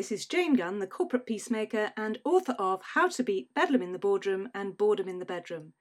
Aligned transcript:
this 0.00 0.10
is 0.10 0.24
Jane 0.24 0.54
Gunn, 0.54 0.78
the 0.78 0.86
corporate 0.86 1.26
peacemaker 1.26 1.92
and 1.94 2.16
author 2.24 2.54
of 2.58 2.80
How 2.94 3.06
to 3.08 3.22
Beat 3.22 3.52
Bedlam 3.52 3.82
in 3.82 3.92
the 3.92 3.98
Boardroom 3.98 4.48
and 4.54 4.74
Boredom 4.74 5.10
in 5.10 5.18
the 5.18 5.26
Bedroom. 5.26 5.74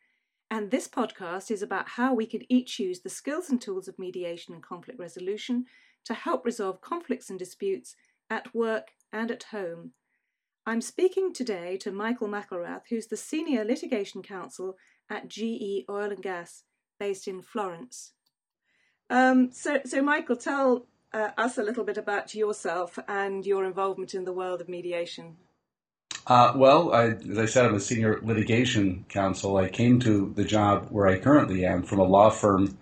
And 0.52 0.70
this 0.70 0.90
podcast 0.90 1.50
is 1.50 1.62
about 1.62 1.88
how 1.88 2.14
we 2.14 2.26
could 2.26 2.46
each 2.50 2.80
use 2.80 3.00
the 3.00 3.10
skills 3.10 3.50
and 3.50 3.62
tools 3.62 3.88
of 3.88 3.98
mediation 3.98 4.54
and 4.54 4.62
conflict 4.62 5.00
resolution 5.00 5.68
to 6.04 6.14
help 6.14 6.44
resolve 6.44 6.82
conflicts 6.82 7.30
and 7.30 7.40
disputes 7.40 7.96
at 8.30 8.54
work 8.54 8.90
and 9.14 9.32
at 9.32 9.44
home. 9.44 9.94
I'm 10.66 10.82
speaking 10.82 11.32
today 11.32 11.78
to 11.78 11.90
Michael 11.90 12.28
McIlwrath, 12.28 12.88
who's 12.90 13.08
the 13.08 13.16
Senior 13.16 13.64
Litigation 13.64 14.22
Counsel 14.22 14.76
at 15.10 15.30
GE 15.30 15.86
Oil 15.90 16.12
and 16.12 16.22
Gas, 16.22 16.64
based 17.00 17.26
in 17.26 17.42
Florence. 17.42 18.12
Um, 19.10 19.54
so, 19.54 19.80
so, 19.86 20.02
Michael, 20.02 20.36
tell 20.36 20.88
uh, 21.14 21.30
us 21.38 21.58
a 21.58 21.64
little 21.64 21.84
bit 21.84 21.98
about 21.98 22.36
yourself 22.36 23.00
and 23.08 23.46
your 23.46 23.66
involvement 23.66 24.14
in 24.14 24.26
the 24.26 24.34
world 24.34 24.62
of 24.62 24.70
mediation. 24.70 25.38
Uh, 26.28 26.54
well, 26.56 26.94
I, 26.94 27.06
as 27.32 27.38
I 27.38 27.46
said, 27.46 27.66
I'm 27.66 27.76
a 27.76 27.80
senior 27.80 28.20
litigation 28.22 29.06
counsel. 29.10 29.58
I 29.58 29.68
came 29.68 30.00
to 30.02 30.32
the 30.36 30.44
job 30.44 30.88
where 30.90 31.08
I 31.08 31.18
currently 31.18 31.66
am 31.66 31.84
from 31.84 32.00
a 32.00 32.04
law 32.04 32.30
firm 32.30 32.78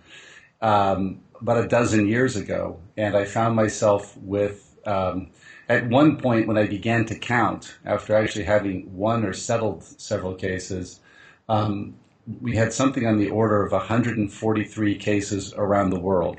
um, 0.62 1.22
about 1.40 1.64
a 1.64 1.68
dozen 1.68 2.08
years 2.08 2.36
ago, 2.36 2.80
and 2.98 3.16
I 3.16 3.24
found 3.24 3.56
myself 3.56 4.18
with, 4.18 4.76
um, 4.86 5.30
at 5.70 5.88
one 5.88 6.18
point 6.18 6.48
when 6.48 6.58
I 6.58 6.68
began 6.68 7.06
to 7.06 7.16
count, 7.18 7.78
after 7.86 8.16
actually 8.16 8.46
having 8.46 8.94
won 8.94 9.24
or 9.24 9.34
settled 9.34 9.84
several 9.84 10.36
cases, 10.36 11.00
um, 11.48 11.96
we 12.42 12.56
had 12.56 12.74
something 12.74 13.08
on 13.08 13.18
the 13.18 13.30
order 13.30 13.64
of 13.64 13.72
143 13.72 14.96
cases 14.98 15.54
around 15.54 15.92
the 15.92 16.00
world. 16.00 16.38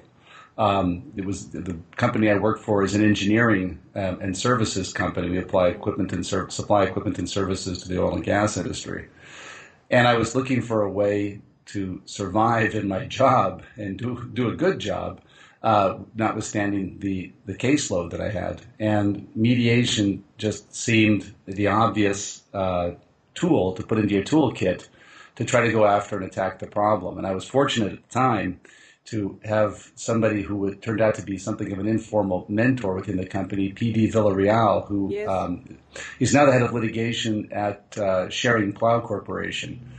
Um, 0.58 1.12
it 1.16 1.24
was 1.24 1.50
the 1.50 1.78
company 1.96 2.28
I 2.28 2.36
worked 2.36 2.64
for 2.64 2.82
is 2.82 2.96
an 2.96 3.04
engineering 3.04 3.78
um, 3.94 4.20
and 4.20 4.36
services 4.36 4.92
company. 4.92 5.30
We 5.30 5.38
apply 5.38 5.68
equipment 5.68 6.12
and 6.12 6.26
ser- 6.26 6.50
supply 6.50 6.82
equipment 6.82 7.18
and 7.18 7.30
services 7.30 7.82
to 7.82 7.88
the 7.88 8.02
oil 8.02 8.16
and 8.16 8.24
gas 8.24 8.56
industry. 8.56 9.08
And 9.88 10.08
I 10.08 10.14
was 10.14 10.34
looking 10.34 10.60
for 10.60 10.82
a 10.82 10.90
way 10.90 11.40
to 11.66 12.02
survive 12.06 12.74
in 12.74 12.88
my 12.88 13.06
job 13.06 13.62
and 13.76 13.96
do 13.96 14.28
do 14.32 14.48
a 14.48 14.56
good 14.56 14.80
job, 14.80 15.20
uh, 15.62 15.98
notwithstanding 16.16 16.98
the 16.98 17.32
the 17.46 17.54
caseload 17.54 18.10
that 18.10 18.20
I 18.20 18.30
had. 18.30 18.60
And 18.80 19.28
mediation 19.36 20.24
just 20.38 20.74
seemed 20.74 21.34
the 21.46 21.68
obvious 21.68 22.42
uh, 22.52 22.92
tool 23.34 23.74
to 23.74 23.84
put 23.84 23.98
into 23.98 24.14
your 24.14 24.24
toolkit 24.24 24.88
to 25.36 25.44
try 25.44 25.60
to 25.60 25.70
go 25.70 25.86
after 25.86 26.16
and 26.16 26.26
attack 26.26 26.58
the 26.58 26.66
problem. 26.66 27.16
And 27.16 27.26
I 27.26 27.32
was 27.32 27.44
fortunate 27.44 27.92
at 27.92 28.08
the 28.08 28.12
time 28.12 28.60
to 29.10 29.40
have 29.44 29.90
somebody 29.94 30.42
who 30.42 30.74
turned 30.76 31.00
out 31.00 31.14
to 31.14 31.22
be 31.22 31.38
something 31.38 31.72
of 31.72 31.78
an 31.78 31.86
informal 31.86 32.44
mentor 32.48 32.94
within 32.94 33.16
the 33.16 33.26
company, 33.26 33.72
PD 33.72 34.12
Villarreal, 34.12 34.86
who 34.86 35.10
yes. 35.12 35.28
um, 35.28 35.78
is 36.20 36.34
now 36.34 36.44
the 36.44 36.52
head 36.52 36.62
of 36.62 36.72
litigation 36.72 37.50
at 37.52 37.96
uh, 37.96 38.28
Schering 38.28 38.74
Plough 38.74 39.00
Corporation. 39.00 39.92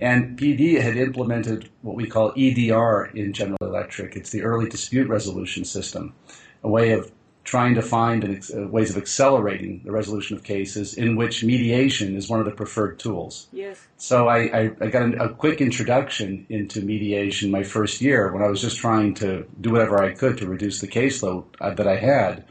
And 0.00 0.38
PD 0.38 0.80
had 0.80 0.96
implemented 0.96 1.70
what 1.82 1.94
we 1.94 2.06
call 2.06 2.32
EDR 2.36 3.10
in 3.14 3.32
General 3.32 3.58
Electric. 3.60 4.16
It's 4.16 4.30
the 4.30 4.42
early 4.42 4.68
dispute 4.68 5.08
resolution 5.08 5.64
system, 5.64 6.14
a 6.62 6.68
way 6.68 6.92
of 6.92 7.12
trying 7.44 7.74
to 7.74 7.82
find 7.82 8.24
an, 8.24 8.40
uh, 8.56 8.66
ways 8.68 8.90
of 8.90 8.96
accelerating 8.96 9.82
the 9.84 9.92
resolution 9.92 10.36
of 10.36 10.42
cases 10.42 10.94
in 10.94 11.14
which 11.14 11.44
mediation 11.44 12.16
is 12.16 12.28
one 12.28 12.40
of 12.40 12.46
the 12.46 12.52
preferred 12.52 12.98
tools. 12.98 13.48
Yes. 13.52 13.86
So 13.98 14.28
I, 14.28 14.38
I, 14.38 14.70
I 14.80 14.86
got 14.88 15.02
a, 15.14 15.24
a, 15.24 15.28
quick 15.34 15.60
introduction 15.60 16.46
into 16.48 16.80
mediation 16.80 17.50
my 17.50 17.62
first 17.62 18.00
year 18.00 18.32
when 18.32 18.42
I 18.42 18.48
was 18.48 18.62
just 18.62 18.78
trying 18.78 19.14
to 19.14 19.46
do 19.60 19.70
whatever 19.70 20.02
I 20.02 20.14
could 20.14 20.38
to 20.38 20.48
reduce 20.48 20.80
the 20.80 20.88
caseload 20.88 21.44
uh, 21.60 21.74
that 21.74 21.86
I 21.86 21.96
had, 21.96 22.44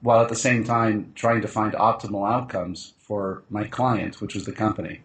while 0.00 0.22
at 0.22 0.30
the 0.30 0.34
same 0.34 0.64
time 0.64 1.12
trying 1.14 1.42
to 1.42 1.48
find 1.48 1.74
optimal 1.74 2.28
outcomes 2.28 2.94
for 2.98 3.42
my 3.50 3.64
client, 3.64 4.20
which 4.20 4.34
was 4.34 4.46
the 4.46 4.52
company. 4.52 5.02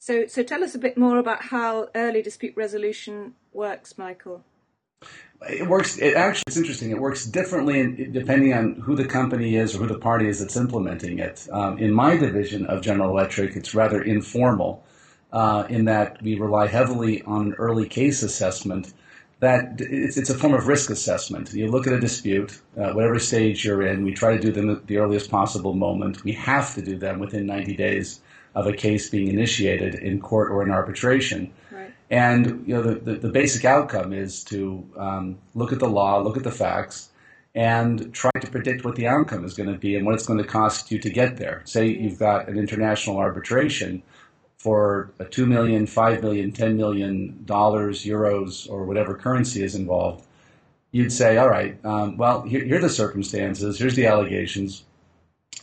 So, 0.00 0.26
so 0.26 0.42
tell 0.42 0.64
us 0.64 0.74
a 0.74 0.80
bit 0.80 0.98
more 0.98 1.18
about 1.18 1.44
how 1.44 1.88
early 1.94 2.22
dispute 2.22 2.54
resolution 2.56 3.34
works, 3.52 3.96
Michael 3.96 4.44
it 5.48 5.66
works. 5.66 5.98
It 5.98 6.14
actually, 6.14 6.44
it's 6.46 6.56
interesting. 6.56 6.90
It 6.90 6.98
works 6.98 7.24
differently 7.26 7.80
in, 7.80 8.12
depending 8.12 8.52
on 8.52 8.74
who 8.74 8.94
the 8.94 9.04
company 9.04 9.56
is 9.56 9.74
or 9.74 9.78
who 9.78 9.86
the 9.86 9.98
party 9.98 10.28
is 10.28 10.40
that's 10.40 10.56
implementing 10.56 11.18
it. 11.18 11.46
Um, 11.52 11.78
in 11.78 11.92
my 11.92 12.16
division 12.16 12.66
of 12.66 12.82
General 12.82 13.10
Electric, 13.10 13.56
it's 13.56 13.74
rather 13.74 14.02
informal, 14.02 14.84
uh, 15.32 15.64
in 15.68 15.86
that 15.86 16.20
we 16.22 16.38
rely 16.38 16.66
heavily 16.66 17.22
on 17.22 17.54
early 17.54 17.88
case 17.88 18.22
assessment. 18.22 18.92
That 19.40 19.80
it's, 19.80 20.16
it's 20.16 20.30
a 20.30 20.38
form 20.38 20.54
of 20.54 20.68
risk 20.68 20.90
assessment. 20.90 21.52
You 21.52 21.68
look 21.68 21.86
at 21.86 21.92
a 21.92 22.00
dispute, 22.00 22.60
uh, 22.78 22.92
whatever 22.92 23.18
stage 23.18 23.64
you're 23.64 23.82
in. 23.82 24.04
We 24.04 24.14
try 24.14 24.36
to 24.36 24.40
do 24.40 24.52
them 24.52 24.70
at 24.70 24.86
the 24.86 24.98
earliest 24.98 25.30
possible 25.30 25.74
moment. 25.74 26.22
We 26.22 26.32
have 26.32 26.74
to 26.76 26.82
do 26.82 26.96
them 26.96 27.18
within 27.18 27.46
90 27.46 27.76
days 27.76 28.20
of 28.54 28.66
a 28.66 28.72
case 28.72 29.08
being 29.10 29.28
initiated 29.28 29.94
in 29.96 30.20
court 30.20 30.50
or 30.50 30.62
in 30.62 30.70
arbitration. 30.70 31.52
And 32.12 32.68
you 32.68 32.74
know, 32.74 32.82
the, 32.82 32.94
the, 32.96 33.14
the 33.14 33.28
basic 33.30 33.64
outcome 33.64 34.12
is 34.12 34.44
to 34.44 34.86
um, 34.98 35.38
look 35.54 35.72
at 35.72 35.78
the 35.78 35.88
law, 35.88 36.20
look 36.20 36.36
at 36.36 36.44
the 36.44 36.52
facts, 36.52 37.08
and 37.54 38.12
try 38.12 38.30
to 38.38 38.50
predict 38.50 38.84
what 38.84 38.96
the 38.96 39.08
outcome 39.08 39.46
is 39.46 39.54
going 39.54 39.72
to 39.72 39.78
be 39.78 39.96
and 39.96 40.04
what 40.04 40.14
it's 40.14 40.26
going 40.26 40.38
to 40.38 40.44
cost 40.44 40.92
you 40.92 40.98
to 40.98 41.08
get 41.08 41.38
there. 41.38 41.62
Say 41.64 41.88
you've 41.88 42.18
got 42.18 42.48
an 42.50 42.58
international 42.58 43.16
arbitration 43.16 44.02
for 44.58 45.10
a 45.20 45.24
two 45.24 45.46
million, 45.46 45.86
five 45.86 46.22
million, 46.22 46.52
ten 46.52 46.76
million 46.76 47.42
dollars, 47.46 48.04
euros, 48.04 48.70
or 48.70 48.84
whatever 48.84 49.14
currency 49.14 49.62
is 49.62 49.74
involved. 49.74 50.26
You'd 50.90 51.12
say, 51.12 51.38
all 51.38 51.48
right, 51.48 51.82
um, 51.82 52.18
well, 52.18 52.42
here, 52.42 52.62
here, 52.62 52.76
are 52.76 52.80
the 52.82 52.90
circumstances. 52.90 53.78
Here's 53.78 53.96
the 53.96 54.04
allegations. 54.04 54.84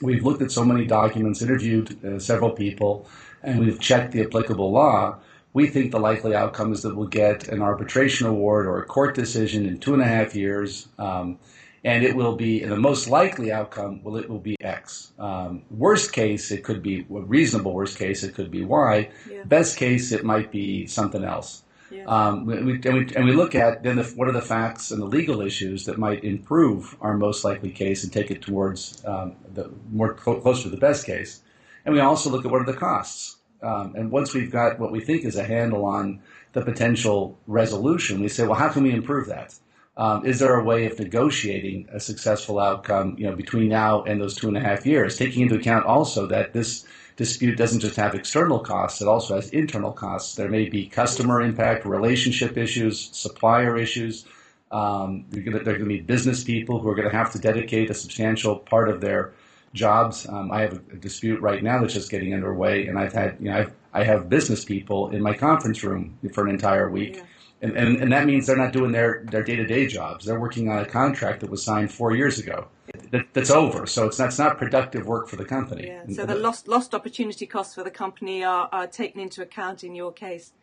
We've 0.02 0.26
looked 0.26 0.42
at 0.42 0.52
so 0.52 0.66
many 0.66 0.86
documents, 0.86 1.44
interviewed 1.44 2.04
uh, 2.04 2.18
several 2.18 2.50
people, 2.50 3.08
and 3.44 3.60
we've 3.60 3.80
checked 3.80 4.14
the 4.14 4.24
applicable 4.24 4.72
law 4.72 5.20
we 5.54 5.68
think 5.68 5.92
the 5.92 6.00
likely 6.00 6.36
outcome 6.36 6.72
is 6.72 6.84
that 6.84 6.96
we'll 6.96 7.08
get 7.08 7.48
an 7.48 7.62
arbitration 7.62 8.28
award 8.28 8.66
or 8.68 8.80
a 8.80 8.86
court 8.86 9.16
decision 9.16 9.66
in 9.66 9.80
two 9.80 9.94
and 9.94 10.02
a 10.02 10.06
half 10.06 10.36
years. 10.36 10.88
Um, 10.98 11.40
and 11.84 12.04
it 12.04 12.16
will 12.16 12.36
be 12.36 12.64
the 12.64 12.76
most 12.76 13.08
likely 13.08 13.52
outcome. 13.52 14.04
Well, 14.04 14.18
it 14.18 14.30
will 14.30 14.40
be 14.40 14.58
X. 14.60 15.14
Um, 15.18 15.64
worst 15.70 16.12
case, 16.12 16.52
it 16.52 16.64
could 16.64 16.84
be 16.84 17.02
a 17.02 17.22
reasonable 17.22 17.74
worst 17.74 17.98
case. 17.98 18.24
It 18.24 18.36
could 18.36 18.52
be 18.52 18.66
Y. 18.66 19.10
Yeah. 19.32 19.44
Best 19.46 19.78
case, 19.78 20.12
it 20.12 20.26
might 20.26 20.52
be 20.52 20.88
something 20.88 21.24
else. 21.24 21.64
Yeah. 21.90 22.04
Um, 22.06 22.46
we, 22.46 22.74
and, 22.74 22.94
we, 22.94 23.16
and 23.16 23.26
we 23.26 23.32
look 23.32 23.56
at 23.56 23.82
then 23.82 23.96
the, 23.96 24.04
what 24.04 24.28
are 24.28 24.34
the 24.34 24.42
facts 24.42 24.92
and 24.92 25.02
the 25.02 25.06
legal 25.06 25.42
issues 25.42 25.86
that 25.86 25.98
might 25.98 26.24
improve 26.24 26.96
our 27.02 27.18
most 27.18 27.44
likely 27.44 27.72
case 27.72 28.04
and 28.04 28.14
take 28.14 28.30
it 28.30 28.42
towards 28.42 29.04
um, 29.06 29.36
the 29.54 29.72
more 29.92 30.16
cl- 30.24 30.42
closer 30.42 30.64
to 30.64 30.70
the 30.70 30.78
best 30.78 31.06
case. 31.06 31.42
And 31.86 31.96
we 31.96 32.02
also 32.02 32.30
look 32.30 32.46
at 32.46 32.52
what 32.52 32.62
are 32.62 32.72
the 32.72 32.78
costs. 32.78 33.38
Um, 33.62 33.94
and 33.96 34.12
once 34.12 34.34
we've 34.34 34.52
got 34.52 34.80
what 34.80 34.92
we 34.92 35.02
think 35.02 35.26
is 35.26 35.36
a 35.36 35.44
handle 35.44 35.86
on 35.86 36.22
the 36.54 36.62
potential 36.62 37.38
resolution, 37.48 38.22
we 38.22 38.30
say, 38.30 38.46
well, 38.46 38.58
how 38.58 38.70
can 38.70 38.84
we 38.84 38.92
improve 38.92 39.28
that? 39.28 39.54
Um, 39.98 40.26
is 40.26 40.40
there 40.40 40.56
a 40.56 40.64
way 40.64 40.86
of 40.86 40.98
negotiating 40.98 41.90
a 41.92 42.00
successful 42.00 42.58
outcome, 42.58 43.16
you 43.18 43.26
know, 43.26 43.36
between 43.36 43.68
now 43.68 44.04
and 44.04 44.22
those 44.22 44.34
two 44.34 44.48
and 44.48 44.56
a 44.56 44.62
half 44.62 44.86
years, 44.86 45.18
taking 45.18 45.42
into 45.42 45.56
account 45.56 45.86
also 45.86 46.26
that 46.28 46.54
this 46.54 46.86
dispute 47.18 47.58
doesn't 47.58 47.82
just 47.82 47.98
have 47.98 48.16
external 48.16 48.60
costs; 48.60 49.02
it 49.02 49.10
also 49.10 49.36
has 49.36 49.50
internal 49.50 49.92
costs. 49.92 50.36
There 50.36 50.48
may 50.48 50.70
be 50.70 50.88
customer 50.88 51.42
impact, 51.42 51.86
relationship 51.86 52.58
issues, 52.58 53.10
supplier 53.12 53.78
issues. 53.78 54.26
Um, 54.72 55.26
they're 55.32 55.44
going 55.44 55.64
to 55.64 55.86
be 55.86 56.00
business 56.00 56.46
people 56.46 56.80
who 56.80 56.88
are 56.88 56.96
going 56.96 57.10
to 57.10 57.16
have 57.16 57.34
to 57.34 57.40
dedicate 57.40 57.90
a 57.90 57.94
substantial 57.94 58.56
part 58.56 58.88
of 58.88 59.02
their 59.02 59.34
jobs. 59.74 60.28
Um, 60.28 60.52
I 60.52 60.62
have 60.62 60.74
a, 60.74 60.94
a, 60.94 60.98
dispute 60.98 61.42
right 61.42 61.64
now 61.64 61.82
that's 61.82 61.94
just 61.94 62.10
getting 62.10 62.34
underway, 62.34 62.88
and 62.88 62.98
I've 62.98 63.14
had, 63.14 63.38
you 63.40 63.50
know, 63.50 63.58
I've, 63.58 63.74
I 63.94 64.04
have 64.04 64.30
business 64.30 64.66
people 64.66 65.10
in 65.10 65.22
my 65.22 65.34
conference 65.34 65.84
room 65.84 66.18
for 66.34 66.46
an 66.46 66.50
entire 66.50 66.90
week. 66.90 67.18
Yeah. 67.18 67.24
And, 67.62 67.76
and, 67.76 67.98
and 67.98 68.12
that 68.14 68.26
means 68.26 68.48
they're 68.48 68.56
not 68.56 68.72
doing 68.72 68.94
their, 68.94 69.26
their 69.30 69.44
day-to-day 69.44 69.88
jobs. 69.88 70.26
They're 70.26 70.40
working 70.40 70.70
on 70.70 70.80
a 70.80 70.86
contract 70.86 71.42
that 71.42 71.50
was 71.50 71.62
signed 71.64 71.92
four 71.92 72.16
years 72.16 72.40
ago. 72.40 72.68
That, 73.12 73.26
that's 73.34 73.50
over. 73.50 73.86
So 73.86 74.08
it's 74.08 74.18
not, 74.18 74.30
it's 74.30 74.40
not 74.40 74.58
productive 74.58 75.06
work 75.06 75.28
for 75.28 75.36
the 75.36 75.44
company. 75.44 75.88
Yeah. 75.88 76.04
So 76.16 76.26
the 76.26 76.36
lost, 76.36 76.70
lost 76.70 76.96
opportunity 76.96 77.46
costs 77.46 77.76
for 77.76 77.84
the 77.84 77.92
company 77.92 78.46
are, 78.46 78.70
are 78.72 78.88
taken 78.88 79.20
into 79.20 79.42
account 79.42 79.84
in 79.84 79.94
your 79.94 80.14
case. 80.14 80.54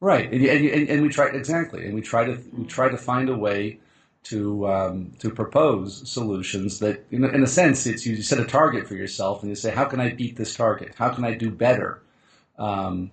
Right. 0.00 0.32
And, 0.32 0.44
and, 0.44 0.88
and 0.88 1.02
we 1.02 1.08
try, 1.08 1.28
exactly. 1.28 1.84
And 1.84 1.94
we 1.94 2.00
try 2.00 2.24
to, 2.24 2.40
we 2.52 2.64
try 2.66 2.90
to 2.90 2.96
find 2.96 3.28
a 3.28 3.36
way 3.36 3.80
to 4.28 4.68
um, 4.68 5.12
to 5.20 5.30
propose 5.30 6.08
solutions 6.08 6.80
that, 6.80 7.04
in, 7.10 7.24
in, 7.24 7.42
a 7.42 7.46
sense, 7.46 7.86
it's 7.86 8.04
you 8.04 8.20
set 8.22 8.40
a 8.40 8.44
target 8.44 8.88
for 8.88 8.94
yourself 8.94 9.42
and 9.42 9.50
you 9.50 9.56
say, 9.56 9.70
how 9.70 9.84
can 9.84 10.00
I 10.00 10.12
beat 10.12 10.36
this 10.36 10.54
target? 10.54 10.94
How 10.96 11.10
can 11.10 11.24
I 11.24 11.34
do 11.34 11.50
better 11.50 12.02
um, 12.58 13.10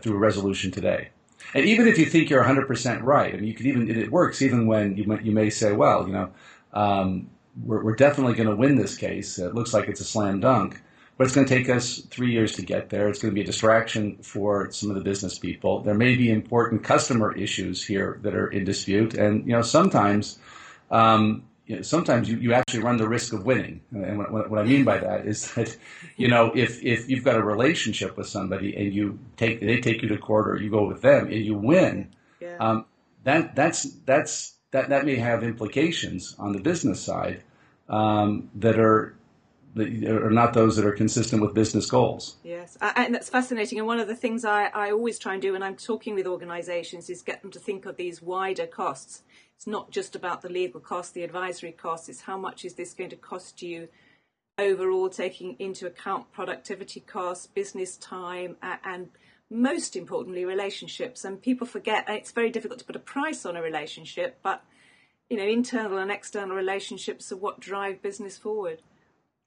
through 0.00 0.16
a 0.16 0.18
resolution 0.18 0.70
today? 0.70 1.10
And 1.54 1.64
even 1.66 1.86
if 1.86 1.98
you 1.98 2.06
think 2.06 2.30
you're 2.30 2.44
100% 2.44 3.02
right, 3.02 3.32
I 3.32 3.36
mean, 3.36 3.46
you 3.46 3.54
could 3.54 3.66
even 3.66 3.90
it 3.90 4.10
works 4.10 4.42
even 4.42 4.66
when 4.66 4.96
you 4.96 5.04
may, 5.04 5.22
you 5.22 5.32
may 5.32 5.50
say, 5.50 5.72
well, 5.72 6.06
you 6.06 6.12
know, 6.12 6.30
um, 6.72 7.30
we're, 7.64 7.82
we're 7.82 7.96
definitely 7.96 8.34
going 8.34 8.48
to 8.48 8.56
win 8.56 8.76
this 8.76 8.96
case. 8.96 9.38
It 9.38 9.54
looks 9.54 9.72
like 9.72 9.88
it's 9.88 10.00
a 10.00 10.04
slam 10.04 10.40
dunk 10.40 10.80
but 11.20 11.26
it's 11.26 11.34
going 11.34 11.46
to 11.46 11.54
take 11.54 11.68
us 11.68 11.98
three 12.08 12.32
years 12.32 12.54
to 12.54 12.62
get 12.62 12.88
there. 12.88 13.06
It's 13.06 13.20
going 13.20 13.30
to 13.30 13.34
be 13.34 13.42
a 13.42 13.44
distraction 13.44 14.16
for 14.22 14.72
some 14.72 14.88
of 14.88 14.96
the 14.96 15.02
business 15.02 15.38
people. 15.38 15.82
There 15.82 15.92
may 15.92 16.16
be 16.16 16.30
important 16.30 16.82
customer 16.82 17.36
issues 17.36 17.84
here 17.84 18.18
that 18.22 18.34
are 18.34 18.46
in 18.46 18.64
dispute, 18.64 19.12
and 19.12 19.46
you 19.46 19.52
know 19.52 19.60
sometimes 19.60 20.38
um, 20.90 21.44
you 21.66 21.76
know, 21.76 21.82
sometimes 21.82 22.30
you, 22.30 22.38
you 22.38 22.54
actually 22.54 22.80
run 22.80 22.96
the 22.96 23.06
risk 23.06 23.34
of 23.34 23.44
winning. 23.44 23.82
And 23.92 24.16
what, 24.16 24.48
what, 24.48 24.60
I 24.60 24.64
mean 24.64 24.82
by 24.86 24.96
that 24.96 25.26
is 25.26 25.52
that, 25.56 25.76
you 26.16 26.28
know, 26.28 26.52
if, 26.54 26.82
if 26.82 27.10
you've 27.10 27.22
got 27.22 27.36
a 27.36 27.44
relationship 27.44 28.16
with 28.16 28.26
somebody 28.26 28.74
and 28.74 28.90
you 28.90 29.18
take 29.36 29.60
they 29.60 29.78
take 29.78 30.00
you 30.00 30.08
to 30.08 30.16
court 30.16 30.48
or 30.48 30.56
you 30.56 30.70
go 30.70 30.86
with 30.86 31.02
them 31.02 31.26
and 31.26 31.44
you 31.44 31.54
win, 31.54 32.14
yeah. 32.40 32.56
um, 32.60 32.86
that 33.24 33.54
that's 33.54 33.82
that's 34.06 34.54
that 34.70 34.88
that 34.88 35.04
may 35.04 35.16
have 35.16 35.44
implications 35.44 36.34
on 36.38 36.52
the 36.52 36.60
business 36.60 36.98
side 36.98 37.42
um, 37.90 38.48
that 38.54 38.80
are 38.80 39.16
are 39.76 40.30
not 40.30 40.52
those 40.52 40.76
that 40.76 40.84
are 40.84 40.92
consistent 40.92 41.42
with 41.42 41.54
business 41.54 41.90
goals. 41.90 42.36
Yes, 42.42 42.76
and 42.80 43.14
that's 43.14 43.28
fascinating. 43.28 43.78
And 43.78 43.86
one 43.86 44.00
of 44.00 44.08
the 44.08 44.16
things 44.16 44.44
I, 44.44 44.66
I 44.66 44.90
always 44.90 45.18
try 45.18 45.34
and 45.34 45.42
do 45.42 45.52
when 45.52 45.62
I'm 45.62 45.76
talking 45.76 46.14
with 46.14 46.26
organisations 46.26 47.08
is 47.08 47.22
get 47.22 47.42
them 47.42 47.50
to 47.52 47.58
think 47.58 47.86
of 47.86 47.96
these 47.96 48.20
wider 48.20 48.66
costs. 48.66 49.22
It's 49.56 49.66
not 49.66 49.90
just 49.90 50.16
about 50.16 50.42
the 50.42 50.48
legal 50.48 50.80
costs, 50.80 51.12
the 51.12 51.22
advisory 51.22 51.72
costs. 51.72 52.08
It's 52.08 52.22
how 52.22 52.38
much 52.38 52.64
is 52.64 52.74
this 52.74 52.94
going 52.94 53.10
to 53.10 53.16
cost 53.16 53.62
you 53.62 53.88
overall, 54.58 55.08
taking 55.08 55.56
into 55.58 55.86
account 55.86 56.32
productivity 56.32 57.00
costs, 57.00 57.46
business 57.46 57.96
time, 57.96 58.56
and 58.62 59.08
most 59.50 59.96
importantly, 59.96 60.44
relationships. 60.44 61.24
And 61.24 61.42
people 61.42 61.66
forget 61.66 62.06
it's 62.08 62.32
very 62.32 62.50
difficult 62.50 62.78
to 62.80 62.84
put 62.84 62.96
a 62.96 63.00
price 63.00 63.44
on 63.44 63.56
a 63.56 63.62
relationship, 63.62 64.38
but 64.42 64.64
you 65.28 65.36
know, 65.36 65.46
internal 65.46 65.98
and 65.98 66.10
external 66.10 66.56
relationships 66.56 67.30
are 67.30 67.36
what 67.36 67.60
drive 67.60 68.02
business 68.02 68.36
forward. 68.36 68.82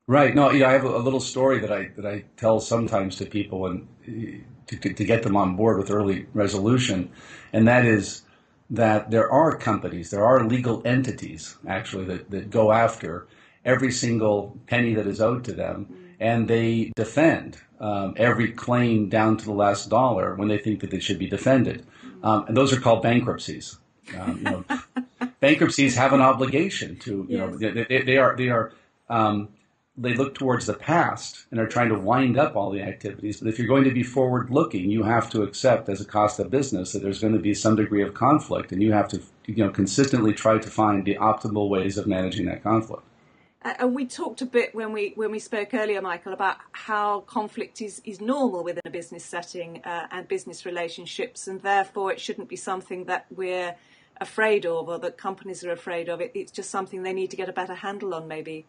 Right. 0.07 0.35
No, 0.35 0.49
I 0.49 0.71
have 0.73 0.83
a, 0.83 0.97
little 0.97 1.21
story 1.21 1.59
that 1.59 1.71
I 1.71 1.89
that 1.95 2.05
I 2.05 2.25
tell 2.35 2.59
sometimes 2.59 3.15
to 3.17 3.25
people 3.25 3.67
and 3.67 3.87
to, 4.67 4.77
to, 4.77 4.93
to 4.93 5.05
get 5.05 5.23
them 5.23 5.37
on 5.37 5.55
board 5.55 5.77
with 5.77 5.91
early 5.91 6.25
resolution, 6.33 7.09
and 7.53 7.67
that 7.69 7.85
is 7.85 8.23
that 8.69 9.11
there 9.11 9.31
are 9.31 9.55
companies, 9.55 10.09
there 10.09 10.25
are 10.25 10.45
legal 10.45 10.81
entities 10.83 11.57
actually 11.67 12.05
that, 12.05 12.29
that 12.31 12.49
go 12.49 12.73
after 12.73 13.27
every 13.63 13.91
single 13.91 14.57
penny 14.67 14.93
that 14.93 15.07
is 15.07 15.21
owed 15.21 15.45
to 15.45 15.53
them, 15.53 15.85
mm-hmm. 15.85 16.05
and 16.19 16.49
they 16.49 16.91
defend 16.97 17.57
um, 17.79 18.13
every 18.17 18.51
claim 18.51 19.07
down 19.07 19.37
to 19.37 19.45
the 19.45 19.53
last 19.53 19.89
dollar 19.89 20.35
when 20.35 20.49
they 20.49 20.57
think 20.57 20.81
that 20.81 20.91
they 20.91 20.99
should 20.99 21.19
be 21.19 21.29
defended, 21.29 21.85
mm-hmm. 22.05 22.25
um, 22.25 22.45
and 22.47 22.57
those 22.57 22.73
are 22.73 22.79
called 22.81 23.01
bankruptcies. 23.01 23.79
Um, 24.19 24.37
you 24.37 24.43
know, 24.43 24.65
bankruptcies 25.39 25.95
have 25.95 26.11
an 26.11 26.19
obligation 26.19 26.97
to 26.99 27.25
you 27.29 27.37
yes. 27.37 27.39
know 27.39 27.57
they, 27.57 27.83
they, 27.85 28.01
they, 28.01 28.17
are 28.17 28.35
they 28.35 28.49
are 28.49 28.73
um, 29.09 29.47
they 29.95 30.15
look 30.15 30.33
towards 30.33 30.65
the 30.65 30.73
past 30.73 31.45
and 31.51 31.59
are 31.59 31.67
trying 31.67 31.89
to 31.89 31.99
wind 31.99 32.37
up 32.37 32.55
all 32.55 32.71
the 32.71 32.81
activities. 32.81 33.39
But 33.39 33.49
if 33.49 33.59
you're 33.59 33.67
going 33.67 33.83
to 33.83 33.91
be 33.91 34.03
forward 34.03 34.49
looking, 34.49 34.89
you 34.89 35.03
have 35.03 35.29
to 35.31 35.43
accept 35.43 35.87
as 35.87 36.01
a 36.01 36.05
cost 36.05 36.39
of 36.39 36.49
business 36.49 36.93
that 36.93 37.03
there's 37.03 37.19
going 37.19 37.33
to 37.33 37.39
be 37.39 37.53
some 37.53 37.75
degree 37.75 38.01
of 38.01 38.13
conflict, 38.13 38.71
and 38.71 38.81
you 38.81 38.91
have 38.91 39.07
to 39.09 39.21
you 39.45 39.57
know 39.57 39.69
consistently 39.69 40.33
try 40.33 40.57
to 40.57 40.69
find 40.69 41.05
the 41.05 41.15
optimal 41.15 41.69
ways 41.69 41.97
of 41.97 42.07
managing 42.07 42.45
that 42.45 42.63
conflict. 42.63 43.03
And 43.61 43.95
we 43.95 44.05
talked 44.05 44.41
a 44.41 44.45
bit 44.45 44.75
when 44.75 44.91
we 44.91 45.13
when 45.15 45.31
we 45.31 45.39
spoke 45.39 45.73
earlier, 45.73 46.01
Michael, 46.01 46.33
about 46.33 46.57
how 46.73 47.21
conflict 47.21 47.81
is, 47.81 48.01
is 48.03 48.19
normal 48.19 48.63
within 48.63 48.81
a 48.83 48.89
business 48.89 49.23
setting 49.23 49.81
uh, 49.85 50.07
and 50.11 50.27
business 50.27 50.65
relationships, 50.65 51.47
and 51.47 51.61
therefore 51.61 52.11
it 52.11 52.19
shouldn't 52.19 52.49
be 52.49 52.57
something 52.57 53.05
that 53.05 53.25
we're 53.29 53.75
afraid 54.19 54.65
of 54.65 54.89
or 54.89 54.99
that 54.99 55.17
companies 55.17 55.63
are 55.63 55.71
afraid 55.71 56.09
of. 56.09 56.19
It, 56.19 56.31
it's 56.33 56.51
just 56.51 56.71
something 56.71 57.03
they 57.03 57.13
need 57.13 57.29
to 57.31 57.37
get 57.37 57.47
a 57.47 57.53
better 57.53 57.75
handle 57.75 58.13
on, 58.15 58.27
maybe. 58.27 58.65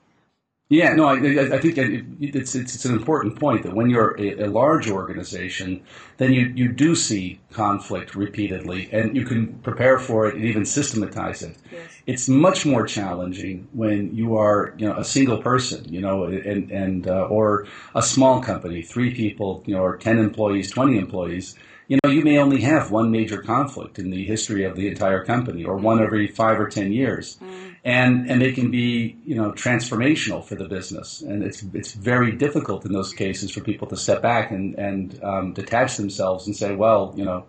Yeah, 0.70 0.94
no, 0.94 1.04
I, 1.04 1.16
I 1.54 1.58
think 1.58 1.76
it's, 1.76 2.54
it's, 2.54 2.74
it's 2.74 2.86
an 2.86 2.94
important 2.94 3.38
point 3.38 3.64
that 3.64 3.74
when 3.74 3.90
you're 3.90 4.18
a, 4.18 4.44
a, 4.44 4.48
large 4.48 4.88
organization, 4.88 5.84
then 6.16 6.32
you, 6.32 6.46
you 6.56 6.72
do 6.72 6.94
see 6.94 7.38
conflict 7.52 8.14
repeatedly, 8.14 8.88
and 8.90 9.14
you 9.14 9.26
can 9.26 9.58
prepare 9.58 9.98
for 9.98 10.26
it 10.26 10.36
and 10.36 10.44
even 10.44 10.64
systematize 10.64 11.42
it. 11.42 11.58
Yes. 11.70 11.82
It's 12.06 12.28
much 12.30 12.64
more 12.64 12.86
challenging 12.86 13.68
when 13.72 14.16
you 14.16 14.36
are 14.38 14.72
you 14.78 14.88
know 14.88 14.96
a 14.96 15.04
single 15.04 15.36
person, 15.36 15.84
you 15.92 16.00
know, 16.00 16.24
and 16.24 16.70
and 16.70 17.08
uh, 17.08 17.26
or 17.26 17.66
a 17.94 18.02
small 18.02 18.42
company, 18.42 18.80
three 18.80 19.14
people, 19.14 19.62
you 19.66 19.74
know, 19.74 19.82
or 19.82 19.98
ten 19.98 20.18
employees, 20.18 20.70
twenty 20.70 20.96
employees 20.96 21.56
you 21.94 22.00
know, 22.02 22.10
you 22.10 22.24
may 22.24 22.38
only 22.38 22.60
have 22.62 22.90
one 22.90 23.12
major 23.12 23.40
conflict 23.40 24.00
in 24.00 24.10
the 24.10 24.24
history 24.24 24.64
of 24.64 24.74
the 24.74 24.88
entire 24.88 25.24
company, 25.24 25.64
or 25.64 25.76
one 25.76 26.02
every 26.02 26.26
five 26.26 26.58
or 26.58 26.68
ten 26.68 26.92
years, 26.92 27.36
mm. 27.36 27.76
and 27.84 28.28
and 28.28 28.42
they 28.42 28.52
can 28.52 28.72
be 28.72 29.16
you 29.24 29.36
know 29.36 29.52
transformational 29.52 30.44
for 30.44 30.56
the 30.56 30.64
business, 30.64 31.22
and 31.22 31.44
it's 31.44 31.62
it's 31.72 31.92
very 31.92 32.32
difficult 32.32 32.84
in 32.84 32.92
those 32.92 33.12
cases 33.12 33.52
for 33.52 33.60
people 33.60 33.86
to 33.88 33.96
step 33.96 34.22
back 34.22 34.50
and 34.50 34.74
and 34.74 35.22
um, 35.22 35.52
detach 35.52 35.96
themselves 35.96 36.46
and 36.46 36.56
say, 36.56 36.74
well, 36.74 37.14
you 37.16 37.24
know, 37.24 37.46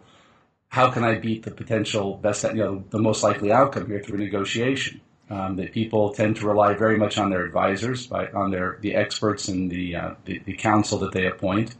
how 0.68 0.92
can 0.92 1.04
I 1.04 1.16
beat 1.16 1.44
the 1.44 1.52
potential 1.52 2.18
best, 2.18 2.44
you 2.44 2.54
know, 2.54 2.84
the 2.92 3.00
most 3.00 3.24
likely 3.24 3.52
outcome 3.52 3.88
here 3.88 4.02
through 4.02 4.20
negotiation? 4.20 5.02
Um, 5.28 5.56
that 5.56 5.72
people 5.72 6.14
tend 6.14 6.36
to 6.36 6.46
rely 6.46 6.76
very 6.76 7.00
much 7.00 7.18
on 7.18 7.32
their 7.32 7.44
advisors, 7.44 8.06
by, 8.06 8.28
on 8.28 8.52
their 8.52 8.78
the 8.82 8.94
experts 8.94 9.48
and 9.48 9.72
the, 9.72 9.96
uh, 9.96 10.14
the, 10.26 10.38
the 10.46 10.54
counsel 10.54 11.00
that 11.00 11.14
they 11.14 11.26
appoint 11.26 11.74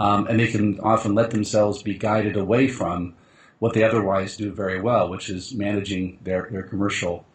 um, 0.00 0.26
and 0.26 0.40
they 0.40 0.48
can 0.48 0.80
often 0.80 1.14
let 1.14 1.30
themselves 1.30 1.82
be 1.82 1.94
guided 1.94 2.36
away 2.36 2.66
from 2.66 3.14
what 3.58 3.74
they 3.74 3.84
otherwise 3.84 4.36
do 4.38 4.50
very 4.50 4.80
well, 4.80 5.10
which 5.10 5.28
is 5.28 5.54
managing 5.54 6.18
their, 6.22 6.48
their 6.50 6.62
commercial 6.62 7.26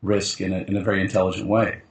risk 0.00 0.40
in 0.40 0.52
a, 0.52 0.58
in 0.58 0.76
a 0.76 0.80
very 0.80 1.00
intelligent 1.00 1.48
way. 1.48 1.82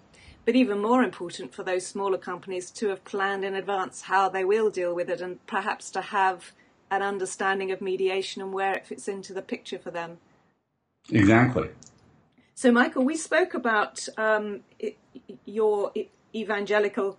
But 0.45 0.55
even 0.55 0.81
more 0.81 1.03
important 1.03 1.53
for 1.53 1.63
those 1.63 1.85
smaller 1.85 2.17
companies 2.17 2.71
to 2.71 2.87
have 2.87 3.03
planned 3.03 3.43
in 3.43 3.53
advance 3.53 4.03
how 4.03 4.29
they 4.29 4.45
will 4.45 4.69
deal 4.69 4.95
with 4.95 5.09
it 5.09 5.21
and 5.21 5.45
perhaps 5.45 5.91
to 5.91 6.01
have 6.01 6.53
an 6.89 7.01
understanding 7.01 7.71
of 7.71 7.81
mediation 7.81 8.41
and 8.41 8.53
where 8.53 8.73
it 8.73 8.87
fits 8.87 9.07
into 9.07 9.33
the 9.33 9.41
picture 9.41 9.77
for 9.77 9.91
them. 9.91 10.17
Exactly. 11.11 11.69
So, 12.55 12.71
Michael, 12.71 13.03
we 13.03 13.17
spoke 13.17 13.53
about 13.53 14.07
um, 14.17 14.61
your 15.45 15.91
evangelical 16.33 17.17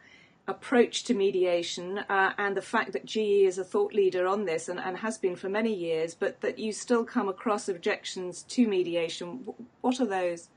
approach 0.49 1.05
to 1.05 1.15
mediation 1.15 1.99
uh, 2.09 2.33
and 2.37 2.57
the 2.57 2.63
fact 2.63 2.93
that 2.93 3.05
GE 3.05 3.47
is 3.47 3.59
a 3.59 3.65
thought 3.65 3.95
leader 3.95 4.27
on 4.27 4.45
this 4.45 4.69
and, 4.69 4.81
and, 4.81 4.97
has 4.97 5.17
been 5.17 5.37
for 5.37 5.49
many 5.49 5.73
years, 5.73 6.15
but 6.15 6.41
that 6.41 6.59
you 6.59 6.73
still 6.73 7.05
come 7.05 7.29
across 7.29 7.69
objections 7.69 8.43
to 8.43 8.67
mediation. 8.67 9.45
What 9.83 10.01
are 10.01 10.07
those? 10.07 10.49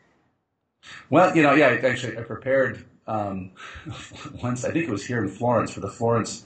Well, 1.10 1.36
you 1.36 1.44
know, 1.44 1.54
yeah, 1.54 1.78
actually, 1.84 2.18
I 2.18 2.22
prepared 2.22 2.86
um, 3.08 3.52
once, 4.42 4.66
I 4.66 4.72
think 4.72 4.88
it 4.88 4.92
was 4.92 5.06
here 5.06 5.24
in 5.24 5.30
Florence, 5.30 5.72
for 5.72 5.82
the 5.82 5.90
Florence 5.90 6.46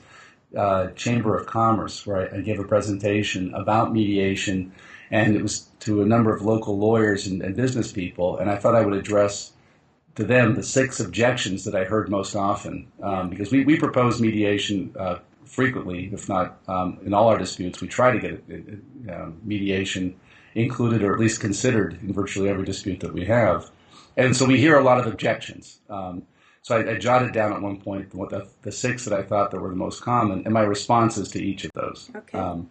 uh, 0.55 0.87
Chamber 0.91 1.37
of 1.37 1.47
Commerce, 1.47 2.05
where 2.05 2.33
I, 2.33 2.37
I, 2.37 2.41
gave 2.41 2.59
a 2.59 2.63
presentation 2.63 3.53
about 3.53 3.93
mediation, 3.93 4.71
and 5.11 5.35
it 5.35 5.41
was 5.41 5.67
to 5.81 6.01
a 6.01 6.05
number 6.05 6.35
of 6.35 6.41
local 6.41 6.77
lawyers 6.77 7.27
and, 7.27 7.41
and 7.41 7.55
business 7.55 7.91
people, 7.91 8.37
and 8.37 8.49
I 8.49 8.57
thought 8.57 8.75
I 8.75 8.83
would 8.83 8.95
address 8.95 9.53
to 10.19 10.25
them 10.25 10.53
the 10.53 10.63
six 10.63 10.99
objections 10.99 11.63
that 11.63 11.75
I 11.75 11.85
heard 11.85 12.09
most 12.09 12.35
often, 12.35 12.87
um, 13.01 13.29
because 13.29 13.51
we, 13.51 13.63
we 13.63 13.77
propose 13.77 14.19
mediation 14.19 14.93
uh, 14.99 15.19
frequently, 15.45 16.09
if 16.11 16.27
not 16.27 16.59
um, 16.67 16.99
in 17.05 17.13
all 17.13 17.29
our 17.29 17.37
disputes. 17.37 17.79
We 17.79 17.87
try 17.87 18.11
to 18.11 18.19
get 18.19 19.13
uh, 19.13 19.29
mediation 19.43 20.19
included 20.55 21.03
or 21.03 21.13
at 21.13 21.19
least 21.21 21.39
considered 21.39 21.99
in 22.01 22.11
virtually 22.11 22.49
every 22.49 22.65
dispute 22.65 22.99
that 22.99 23.13
we 23.13 23.25
have. 23.25 23.71
And 24.17 24.35
so 24.35 24.45
we 24.45 24.59
hear 24.59 24.77
a 24.77 24.83
lot 24.83 24.99
of 24.99 25.07
objections. 25.07 25.79
Um, 25.89 26.23
so 26.63 26.75
I, 26.75 26.91
I, 26.91 26.97
jotted 26.97 27.31
down 27.31 27.53
at 27.53 27.61
one 27.61 27.79
point 27.79 28.13
what 28.13 28.29
the, 28.29 28.45
the, 28.63 28.71
six 28.73 29.05
that 29.05 29.17
I 29.17 29.23
thought 29.23 29.51
that 29.51 29.61
were 29.61 29.69
the 29.69 29.75
most 29.77 30.01
common 30.01 30.43
and 30.43 30.53
my 30.53 30.63
responses 30.63 31.29
to 31.29 31.41
each 31.41 31.63
of 31.63 31.71
those. 31.73 32.11
Okay. 32.13 32.37
Um, 32.37 32.69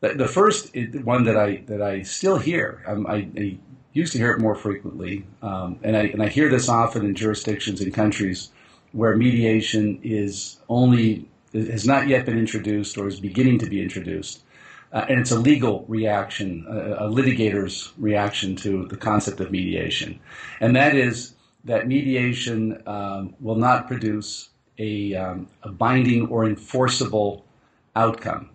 the, 0.00 0.10
the, 0.10 0.28
first 0.28 0.76
one 1.02 1.24
that 1.24 1.38
I 1.38 1.62
that 1.66 1.80
I 1.80 2.02
still 2.02 2.36
hear, 2.36 2.84
um, 2.86 3.06
I, 3.06 3.28
I 3.38 3.58
used 3.96 4.12
to 4.12 4.18
hear 4.18 4.32
it 4.32 4.40
more 4.40 4.54
frequently, 4.54 5.24
um, 5.42 5.78
and 5.82 5.96
I 5.96 6.02
and 6.02 6.22
I 6.22 6.28
hear 6.28 6.48
this 6.50 6.68
often 6.68 7.04
in 7.06 7.14
jurisdictions 7.14 7.80
and 7.80 7.92
countries 7.94 8.50
where 8.92 9.16
mediation 9.16 9.98
is 10.02 10.58
only 10.68 11.28
has 11.52 11.86
not 11.86 12.06
yet 12.06 12.26
been 12.26 12.38
introduced 12.38 12.98
or 12.98 13.08
is 13.08 13.18
beginning 13.18 13.58
to 13.60 13.66
be 13.66 13.80
introduced, 13.80 14.42
uh, 14.92 15.06
and 15.08 15.18
it's 15.18 15.30
a 15.30 15.38
legal 15.38 15.86
reaction, 15.88 16.66
a, 16.68 17.06
a 17.06 17.08
litigator's 17.08 17.92
reaction 17.96 18.54
to 18.56 18.86
the 18.86 18.96
concept 18.98 19.40
of 19.40 19.50
mediation, 19.50 20.20
and 20.60 20.76
that 20.76 20.94
is 20.94 21.34
that 21.64 21.88
mediation 21.88 22.82
um, 22.86 23.34
will 23.40 23.56
not 23.56 23.88
produce 23.88 24.50
a, 24.78 25.14
um, 25.14 25.48
a 25.62 25.70
binding 25.70 26.28
or 26.28 26.44
enforceable 26.44 27.44
outcome. 27.96 28.50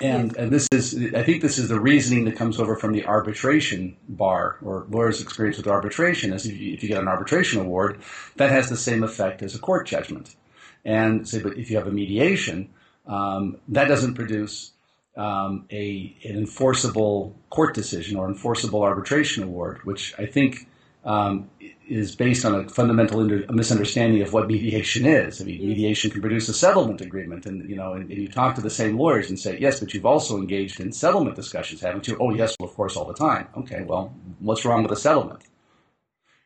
And, 0.00 0.36
and 0.36 0.52
this 0.52 0.68
is, 0.70 0.94
I 1.14 1.22
think 1.24 1.42
this 1.42 1.58
is 1.58 1.68
the 1.68 1.80
reasoning 1.80 2.24
that 2.26 2.36
comes 2.36 2.60
over 2.60 2.76
from 2.76 2.92
the 2.92 3.04
arbitration 3.04 3.96
bar 4.08 4.56
or 4.62 4.86
lawyers' 4.88 5.20
experience 5.20 5.56
with 5.56 5.66
arbitration 5.66 6.32
is 6.32 6.46
if 6.46 6.56
you, 6.56 6.72
if 6.72 6.82
you 6.82 6.88
get 6.88 7.02
an 7.02 7.08
arbitration 7.08 7.60
award, 7.60 8.00
that 8.36 8.50
has 8.50 8.68
the 8.68 8.76
same 8.76 9.02
effect 9.02 9.42
as 9.42 9.54
a 9.54 9.58
court 9.58 9.86
judgment. 9.86 10.36
And 10.84 11.28
say, 11.28 11.40
but 11.40 11.58
if 11.58 11.70
you 11.70 11.76
have 11.76 11.88
a 11.88 11.92
mediation, 11.92 12.70
um, 13.06 13.58
that 13.68 13.88
doesn't 13.88 14.14
produce 14.14 14.72
um, 15.16 15.66
a, 15.72 16.16
an 16.24 16.36
enforceable 16.36 17.34
court 17.50 17.74
decision 17.74 18.16
or 18.16 18.28
enforceable 18.28 18.82
arbitration 18.82 19.42
award, 19.42 19.80
which 19.84 20.14
I 20.16 20.26
think 20.26 20.68
um, 21.08 21.50
is 21.88 22.14
based 22.14 22.44
on 22.44 22.54
a 22.54 22.68
fundamental 22.68 23.20
a 23.20 23.52
misunderstanding 23.52 24.20
of 24.20 24.34
what 24.34 24.46
mediation 24.46 25.06
is. 25.06 25.40
I 25.40 25.44
mean, 25.46 25.66
mediation 25.66 26.10
can 26.10 26.20
produce 26.20 26.50
a 26.50 26.52
settlement 26.52 27.00
agreement, 27.00 27.46
and 27.46 27.68
you 27.68 27.76
know, 27.76 27.94
and, 27.94 28.10
and, 28.10 28.20
you 28.20 28.28
talk 28.28 28.54
to 28.56 28.60
the 28.60 28.68
same 28.68 28.98
lawyers 28.98 29.30
and 29.30 29.38
say, 29.38 29.58
yes, 29.58 29.80
but 29.80 29.94
you've 29.94 30.04
also 30.04 30.36
engaged 30.36 30.80
in 30.80 30.92
settlement 30.92 31.34
discussions, 31.34 31.80
haven't 31.80 32.06
you? 32.06 32.18
Oh, 32.20 32.34
yes, 32.34 32.54
well, 32.60 32.68
of 32.68 32.76
course, 32.76 32.94
all 32.94 33.06
the 33.06 33.14
time. 33.14 33.48
Okay, 33.56 33.84
well, 33.84 34.14
what's 34.40 34.66
wrong 34.66 34.82
with 34.82 34.92
a 34.92 34.96
settlement? 34.96 35.44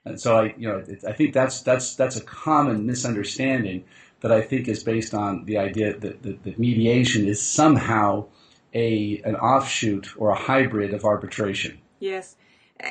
And 0.05 0.21
so 0.21 0.39
I, 0.39 0.55
you 0.57 0.69
know, 0.69 0.79
it, 0.87 1.05
I 1.09 1.13
think 1.13 1.35
that's 1.35 1.63
that's 1.63 1.97
that's 1.97 2.17
a 2.17 2.23
common 2.23 2.87
misunderstanding 2.87 3.85
that 4.21 4.31
I 4.31 4.43
think 4.43 4.69
is 4.69 4.85
based 4.85 5.13
on 5.13 5.45
the 5.45 5.59
idea 5.59 5.99
that, 5.99 6.23
that, 6.23 6.45
that 6.45 6.59
mediation 6.61 7.27
is 7.27 7.43
somehow 7.43 8.27
a 8.75 9.21
an 9.25 9.35
offshoot 9.35 10.15
or 10.17 10.31
a 10.31 10.39
hybrid 10.39 10.95
of 10.95 11.05
arbitration. 11.05 11.81
Yes, 11.99 12.37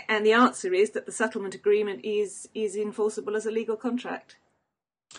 and 0.07 0.25
the 0.25 0.33
answer 0.33 0.73
is 0.73 0.91
that 0.91 1.05
the 1.05 1.11
settlement 1.11 1.55
agreement 1.55 2.01
is 2.03 2.49
is 2.53 2.75
enforceable 2.75 3.35
as 3.35 3.45
a 3.45 3.51
legal 3.51 3.75
contract. 3.75 4.37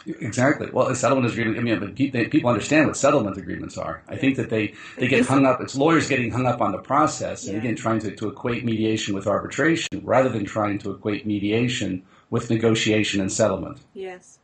Exactly. 0.06 0.70
Well, 0.72 0.88
a 0.88 0.96
settlement 0.96 1.30
agreement. 1.30 1.58
I 1.58 1.62
mean, 1.62 1.94
people 2.30 2.50
understand 2.50 2.86
what 2.86 2.96
settlement 2.96 3.36
agreements 3.36 3.76
are. 3.76 4.02
I 4.08 4.16
think 4.16 4.36
that 4.36 4.48
they, 4.48 4.74
they 4.96 5.06
get 5.06 5.26
hung 5.26 5.44
up. 5.44 5.60
It's 5.60 5.76
lawyers 5.76 6.08
getting 6.08 6.30
hung 6.30 6.46
up 6.46 6.60
on 6.60 6.72
the 6.72 6.78
process, 6.78 7.44
and 7.44 7.54
yeah. 7.54 7.60
again, 7.60 7.76
trying 7.76 8.00
to, 8.00 8.16
to 8.16 8.28
equate 8.28 8.64
mediation 8.64 9.14
with 9.14 9.26
arbitration 9.26 10.00
rather 10.02 10.30
than 10.30 10.44
trying 10.44 10.78
to 10.78 10.92
equate 10.92 11.26
mediation 11.26 12.02
with 12.30 12.50
negotiation 12.50 13.20
and 13.20 13.30
settlement. 13.30 13.80
Yes. 13.92 14.38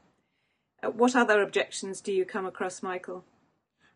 Uh, 0.83 0.91
what 0.91 1.17
other 1.17 1.43
objections 1.43 2.01
do 2.01 2.13
you 2.13 2.25
come 2.25 2.47
across, 2.47 2.83
Michael? 2.83 3.25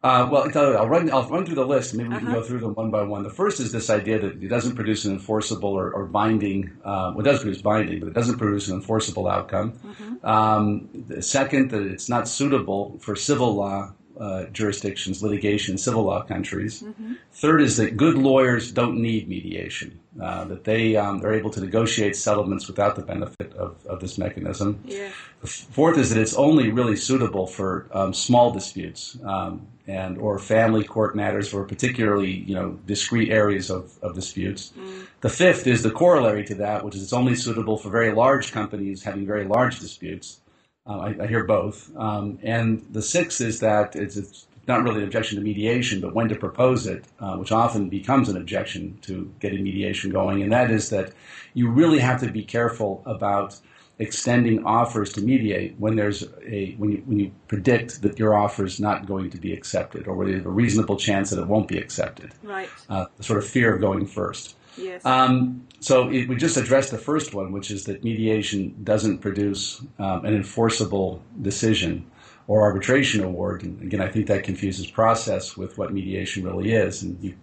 Uh, 0.02 0.28
well, 0.30 0.50
I'll 0.54 0.88
run, 0.88 1.12
I'll 1.12 1.28
run 1.28 1.46
through 1.46 1.54
the 1.54 1.64
list. 1.64 1.94
Maybe 1.94 2.08
we 2.08 2.16
uh-huh. 2.16 2.24
can 2.24 2.34
go 2.34 2.42
through 2.42 2.58
them 2.58 2.74
one 2.74 2.90
by 2.90 3.02
one. 3.04 3.22
The 3.22 3.30
first 3.30 3.60
is 3.60 3.70
this 3.70 3.88
idea 3.88 4.18
that 4.18 4.42
it 4.42 4.48
doesn't 4.48 4.74
produce 4.74 5.04
an 5.04 5.12
enforceable 5.12 5.70
or, 5.70 5.92
or 5.92 6.06
binding, 6.06 6.72
uh, 6.84 7.12
well, 7.14 7.20
it 7.20 7.30
does 7.30 7.40
produce 7.40 7.62
binding, 7.62 8.00
but 8.00 8.08
it 8.08 8.14
doesn't 8.14 8.36
produce 8.36 8.66
an 8.68 8.74
enforceable 8.74 9.28
outcome. 9.28 9.72
Mm-hmm. 9.72 10.26
Um, 10.26 10.88
the 11.08 11.22
second, 11.22 11.70
that 11.70 11.82
it's 11.82 12.08
not 12.08 12.26
suitable 12.26 12.98
for 13.00 13.14
civil 13.14 13.54
law 13.54 13.92
uh, 14.18 14.44
jurisdictions, 14.46 15.22
litigation, 15.22 15.78
civil 15.78 16.02
law 16.02 16.22
countries. 16.22 16.82
Mm-hmm. 16.82 17.14
Third 17.32 17.62
is 17.62 17.76
that 17.78 17.96
good 17.96 18.16
lawyers 18.16 18.70
don't 18.70 19.00
need 19.00 19.28
mediation, 19.28 19.98
uh, 20.20 20.44
that 20.44 20.64
they 20.64 20.96
um, 20.96 21.24
are 21.24 21.32
able 21.32 21.50
to 21.50 21.60
negotiate 21.60 22.14
settlements 22.16 22.68
without 22.68 22.96
the 22.96 23.02
benefit 23.02 23.52
of, 23.54 23.84
of 23.86 24.00
this 24.00 24.18
mechanism. 24.18 24.80
Yeah. 24.84 25.10
The 25.40 25.46
fourth 25.46 25.96
is 25.96 26.10
that 26.10 26.20
it's 26.20 26.34
only 26.34 26.70
really 26.70 26.96
suitable 26.96 27.46
for 27.46 27.88
um, 27.92 28.12
small 28.12 28.50
disputes 28.52 29.16
um, 29.24 29.66
and 29.86 30.18
or 30.18 30.38
family 30.38 30.84
court 30.84 31.16
matters 31.16 31.52
or 31.52 31.64
particularly 31.64 32.30
you 32.30 32.54
know 32.54 32.78
discrete 32.86 33.30
areas 33.30 33.70
of, 33.70 33.92
of 34.02 34.14
disputes. 34.14 34.72
Mm. 34.78 35.06
The 35.20 35.28
fifth 35.28 35.66
is 35.66 35.82
the 35.82 35.90
corollary 35.90 36.44
to 36.46 36.54
that, 36.56 36.84
which 36.84 36.94
is 36.94 37.02
it's 37.02 37.12
only 37.12 37.34
suitable 37.34 37.76
for 37.76 37.90
very 37.90 38.12
large 38.12 38.52
companies 38.52 39.02
having 39.02 39.26
very 39.26 39.44
large 39.44 39.80
disputes. 39.80 40.40
Uh, 40.84 40.98
I, 40.98 41.22
I, 41.22 41.26
hear 41.28 41.44
both. 41.44 41.94
Um, 41.96 42.40
and 42.42 42.84
the 42.90 43.02
sixth 43.02 43.40
is 43.40 43.60
that 43.60 43.94
it's, 43.94 44.16
it's, 44.16 44.46
not 44.68 44.84
really 44.84 44.98
an 44.98 45.04
objection 45.04 45.36
to 45.36 45.42
mediation, 45.42 46.00
but 46.00 46.14
when 46.14 46.28
to 46.28 46.36
propose 46.36 46.86
it, 46.86 47.04
uh, 47.18 47.36
which 47.36 47.50
often 47.50 47.88
becomes 47.88 48.28
an 48.28 48.36
objection 48.36 48.96
to 49.02 49.32
getting 49.40 49.64
mediation 49.64 50.12
going. 50.12 50.40
And 50.40 50.52
that 50.52 50.70
is 50.70 50.90
that 50.90 51.12
you 51.52 51.68
really 51.68 51.98
have 51.98 52.20
to 52.20 52.30
be 52.30 52.44
careful 52.44 53.02
about 53.04 53.58
extending 53.98 54.64
offers 54.64 55.12
to 55.12 55.20
mediate 55.20 55.78
when 55.78 55.96
there's 55.96 56.24
a 56.46 56.74
when 56.74 56.92
you, 56.92 57.02
when 57.06 57.18
you 57.18 57.32
predict 57.46 58.02
that 58.02 58.18
your 58.18 58.34
offer 58.34 58.64
is 58.64 58.80
not 58.80 59.06
going 59.06 59.30
to 59.30 59.38
be 59.38 59.52
accepted 59.52 60.08
or 60.08 60.14
where 60.14 60.26
there's 60.26 60.44
a 60.44 60.48
reasonable 60.48 60.96
chance 60.96 61.30
that 61.30 61.40
it 61.40 61.46
won't 61.46 61.68
be 61.68 61.78
accepted. 61.78 62.32
Right. 62.42 62.68
Uh, 62.88 63.06
the 63.16 63.22
sort 63.22 63.38
of 63.38 63.46
fear 63.46 63.74
of 63.74 63.80
going 63.80 64.06
first. 64.06 64.56
Yes. 64.76 65.04
Um, 65.04 65.66
so 65.80 66.08
it, 66.08 66.28
we 66.28 66.36
just 66.36 66.56
addressed 66.56 66.90
the 66.90 66.98
first 66.98 67.34
one, 67.34 67.52
which 67.52 67.70
is 67.70 67.84
that 67.84 68.02
mediation 68.02 68.74
doesn't 68.82 69.18
produce 69.18 69.80
um, 69.98 70.24
an 70.24 70.34
enforceable 70.34 71.22
decision 71.40 72.10
or 72.46 72.62
arbitration 72.62 73.22
award. 73.22 73.62
And 73.62 73.82
again, 73.82 74.00
I 74.00 74.08
think 74.08 74.26
that 74.28 74.44
confuses 74.44 74.86
process 74.86 75.56
with 75.56 75.76
what 75.78 75.92
mediation 75.92 76.44
really 76.44 76.72
is. 76.72 77.02
And 77.02 77.22
you 77.22 77.34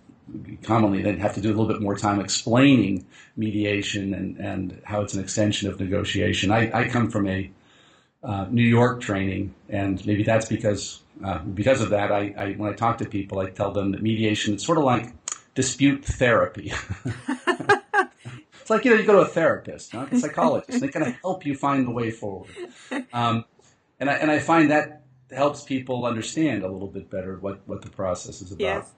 commonly 0.64 1.02
then 1.02 1.18
have 1.20 1.36
to 1.36 1.42
do 1.42 1.50
a 1.50 1.56
little 1.56 1.68
bit 1.68 1.82
more 1.82 1.96
time 1.96 2.20
explaining 2.20 3.06
mediation 3.36 4.14
and, 4.14 4.38
and 4.38 4.82
how 4.84 5.02
it's 5.02 5.14
an 5.14 5.22
extension 5.22 5.70
of 5.70 5.80
negotiation. 5.80 6.52
I, 6.52 6.72
I 6.74 6.88
come 6.90 7.10
from 7.10 7.28
a 7.28 7.52
uh, 8.24 8.48
New 8.50 8.64
York 8.64 9.02
training, 9.02 9.56
and 9.70 10.06
maybe 10.06 10.24
that's 10.24 10.46
because 10.46 11.02
uh, 11.24 11.40
because 11.40 11.82
of 11.82 11.90
that. 11.90 12.12
I, 12.12 12.34
I, 12.38 12.52
when 12.54 12.72
I 12.72 12.76
talk 12.76 12.98
to 13.00 13.06
people, 13.06 13.40
I 13.40 13.50
tell 13.50 13.72
them 13.72 13.92
that 13.92 14.02
mediation 14.02 14.56
is 14.56 14.64
sort 14.64 14.78
of 14.78 14.84
like 14.84 15.14
dispute 15.56 16.04
therapy. 16.04 16.74
it's 17.06 18.70
like 18.70 18.84
you 18.86 18.92
know 18.92 18.98
you 18.98 19.06
go 19.06 19.14
to 19.14 19.20
a 19.20 19.28
therapist, 19.28 19.94
not 19.94 20.12
a 20.12 20.20
psychologist. 20.20 20.80
They're 20.80 20.90
going 20.90 21.06
to 21.06 21.18
help 21.22 21.46
you 21.46 21.56
find 21.56 21.88
the 21.88 21.92
way 21.92 22.12
forward. 22.12 22.52
Um, 23.14 23.46
and 24.00 24.10
I 24.10 24.14
and 24.16 24.30
I 24.30 24.40
find 24.40 24.72
that 24.72 25.04
helps 25.32 25.64
people 25.64 26.06
understand 26.06 26.64
a 26.64 26.68
little 26.68 26.88
bit 26.88 27.10
better 27.10 27.38
what 27.40 27.62
what 27.68 27.82
the 27.82 27.90
process 27.90 28.42
is 28.42 28.52
about. 28.52 28.64
Yes. 28.64 28.92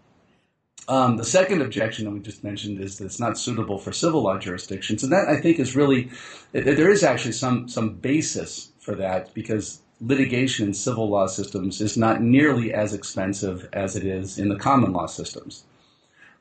Um, 0.91 1.15
the 1.15 1.23
second 1.23 1.61
objection 1.61 2.03
that 2.03 2.11
we 2.11 2.19
just 2.19 2.43
mentioned 2.43 2.81
is 2.81 2.97
that 2.97 3.05
it's 3.05 3.19
not 3.19 3.37
suitable 3.37 3.77
for 3.77 3.93
civil 3.93 4.23
law 4.23 4.37
jurisdictions, 4.37 5.03
and 5.03 5.13
that 5.13 5.29
I 5.29 5.39
think 5.39 5.57
is 5.57 5.73
really 5.73 6.09
there 6.51 6.91
is 6.91 7.01
actually 7.01 7.31
some 7.31 7.69
some 7.69 7.93
basis 7.93 8.73
for 8.81 8.95
that 8.95 9.33
because 9.33 9.79
litigation 10.01 10.67
in 10.67 10.73
civil 10.73 11.07
law 11.07 11.27
systems 11.27 11.79
is 11.79 11.95
not 11.95 12.21
nearly 12.21 12.73
as 12.73 12.93
expensive 12.93 13.69
as 13.71 13.95
it 13.95 14.03
is 14.03 14.37
in 14.37 14.49
the 14.49 14.57
common 14.57 14.91
law 14.91 15.05
systems, 15.05 15.63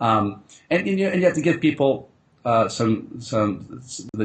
um, 0.01 0.43
and, 0.69 0.89
and, 0.89 0.99
you, 0.99 1.07
and, 1.07 1.21
you, 1.21 1.27
have 1.27 1.37
to 1.37 1.43
give 1.43 1.61
people 1.61 2.11
uh, 2.45 2.69
some 2.69 3.21
some 3.21 3.81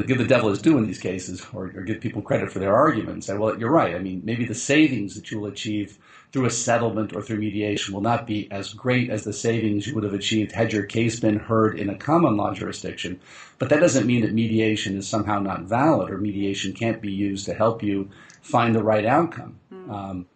give 0.08 0.18
the 0.18 0.24
devil 0.24 0.50
his 0.50 0.60
due 0.60 0.76
in 0.76 0.88
these 0.88 0.98
cases, 0.98 1.46
or, 1.54 1.66
or 1.66 1.82
give 1.82 2.00
people 2.00 2.20
credit 2.20 2.50
for 2.50 2.58
their 2.58 2.74
arguments. 2.74 3.28
Say, 3.28 3.36
well, 3.36 3.56
you're 3.56 3.70
right. 3.70 3.94
I 3.94 4.00
mean, 4.00 4.22
maybe 4.24 4.44
the 4.44 4.56
savings 4.56 5.14
that 5.14 5.30
you'll 5.30 5.46
achieve 5.46 5.98
through 6.36 6.44
a 6.44 6.50
settlement 6.50 7.16
or 7.16 7.22
through 7.22 7.38
mediation 7.38 7.94
will 7.94 8.02
not 8.02 8.26
be 8.26 8.46
as 8.50 8.74
great 8.74 9.08
as 9.08 9.24
the 9.24 9.32
savings 9.32 9.86
you 9.86 9.94
would 9.94 10.04
have 10.04 10.12
achieved 10.12 10.52
had 10.52 10.70
your 10.70 10.82
case 10.82 11.18
been 11.18 11.38
heard 11.38 11.78
in 11.78 11.88
a 11.88 11.96
common 11.96 12.36
law 12.36 12.52
jurisdiction. 12.52 13.18
But 13.58 13.70
that 13.70 13.80
doesn't 13.80 14.06
mean 14.06 14.20
that 14.20 14.34
mediation 14.34 14.98
is 14.98 15.08
somehow 15.08 15.38
not 15.40 15.62
valid 15.62 16.10
or 16.10 16.18
mediation 16.18 16.74
can't 16.74 17.00
be 17.00 17.10
used 17.10 17.46
to 17.46 17.54
help 17.54 17.82
you 17.82 18.10
find 18.42 18.74
the 18.74 18.82
right 18.82 19.06
outcome. 19.06 19.58
Mm. 19.72 19.90
Um, 19.90 20.26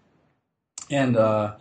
and 0.90 1.19
uh, 1.19 1.57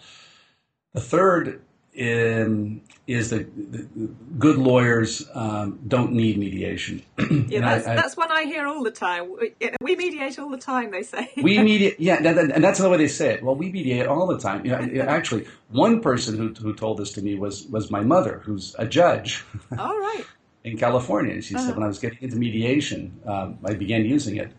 the 0.94 1.02
third 1.02 1.62
in, 2.00 2.82
is 3.08 3.30
that 3.30 4.40
good 4.40 4.58
lawyers 4.58 5.28
um, 5.34 5.80
don't 5.88 6.14
need 6.14 6.38
mediation. 6.38 7.04
yeah, 7.50 7.60
that's, 7.60 7.88
I, 7.88 7.92
I, 7.92 7.96
that's 7.98 8.16
one 8.16 8.32
I 8.32 8.46
hear 8.46 8.66
all 8.68 8.84
the 8.84 8.92
time. 8.92 9.36
We 9.82 9.96
mediate 9.98 10.40
all 10.40 10.50
the 10.50 10.58
time, 10.58 10.92
they 10.92 11.04
say. 11.04 11.30
we 11.36 11.60
mediate, 11.64 12.00
yeah, 12.00 12.16
and 12.16 12.64
that's 12.64 12.80
the 12.80 12.90
way 12.90 12.98
they 12.98 13.10
say 13.10 13.34
it. 13.34 13.44
Well, 13.44 13.56
we 13.56 13.70
mediate 13.70 14.08
all 14.08 14.28
the 14.28 14.40
time. 14.40 14.66
You 14.66 14.72
know, 14.72 15.02
actually, 15.02 15.46
one 15.72 16.00
person 16.00 16.38
who, 16.38 16.54
who 16.54 16.74
told 16.74 17.00
this 17.00 17.12
to 17.14 17.22
me 17.22 17.36
was, 17.36 17.68
was 17.68 17.92
my 17.92 18.02
mother, 18.02 18.42
who's 18.46 18.76
a 18.80 18.88
judge. 18.88 19.44
All 19.78 20.00
right. 20.00 20.26
in 20.64 20.78
California. 20.78 21.42
She 21.42 21.56
uh-huh. 21.56 21.68
said, 21.68 21.76
when 21.76 21.84
I 21.84 21.88
was 21.88 22.00
getting 22.00 22.20
into 22.22 22.38
mediation, 22.38 23.20
um, 23.26 23.60
I 23.66 23.74
began 23.74 24.06
using 24.06 24.38
it. 24.38 24.52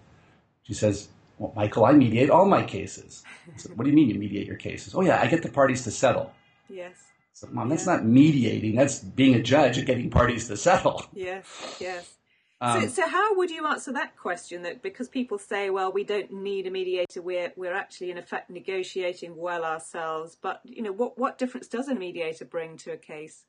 She 0.65 0.75
says, 0.75 1.09
well, 1.39 1.55
Michael, 1.57 1.87
I 1.87 1.93
mediate 1.93 2.29
all 2.29 2.45
my 2.45 2.63
cases. 2.63 3.25
I 3.53 3.57
said, 3.57 3.77
what 3.77 3.85
do 3.85 3.91
you 3.91 3.97
mean 3.97 4.11
you 4.11 4.19
mediate 4.19 4.47
your 4.47 4.57
cases? 4.57 4.95
Oh, 4.95 5.01
yeah, 5.01 5.21
I 5.21 5.27
get 5.27 5.43
the 5.43 5.49
parties 5.49 5.83
to 5.85 5.91
settle. 5.91 6.33
Yes. 6.69 7.10
So, 7.33 7.49
Mom, 7.51 7.69
that's 7.69 7.87
not 7.87 8.05
mediating. 8.05 8.75
That's 8.75 8.99
being 8.99 9.35
a 9.35 9.43
judge 9.43 9.79
and 9.79 9.87
getting 9.87 10.11
parties 10.11 10.49
to 10.49 10.57
settle. 10.57 11.05
Yes, 11.15 11.47
yes. 11.81 12.15
Um, 12.63 12.83
so, 12.83 12.89
so, 12.89 13.09
how 13.09 13.37
would 13.37 13.51
you 13.51 13.67
answer 13.67 13.93
that 13.93 14.17
question? 14.19 14.63
That 14.63 14.83
because 14.83 15.09
people 15.09 15.39
say, 15.39 15.71
"Well, 15.71 15.93
we 15.93 16.05
don't 16.05 16.31
need 16.31 16.67
a 16.67 16.71
mediator. 16.71 17.23
We're 17.23 17.53
we're 17.57 17.75
actually 17.75 18.11
in 18.11 18.19
effect 18.19 18.51
negotiating 18.51 19.35
well 19.37 19.65
ourselves." 19.65 20.37
But 20.41 20.61
you 20.65 20.83
know, 20.83 20.93
what 20.93 21.19
what 21.19 21.39
difference 21.39 21.69
does 21.69 21.89
a 21.89 21.95
mediator 21.95 22.45
bring 22.45 22.77
to 22.79 22.93
a 22.93 22.99
case? 22.99 23.45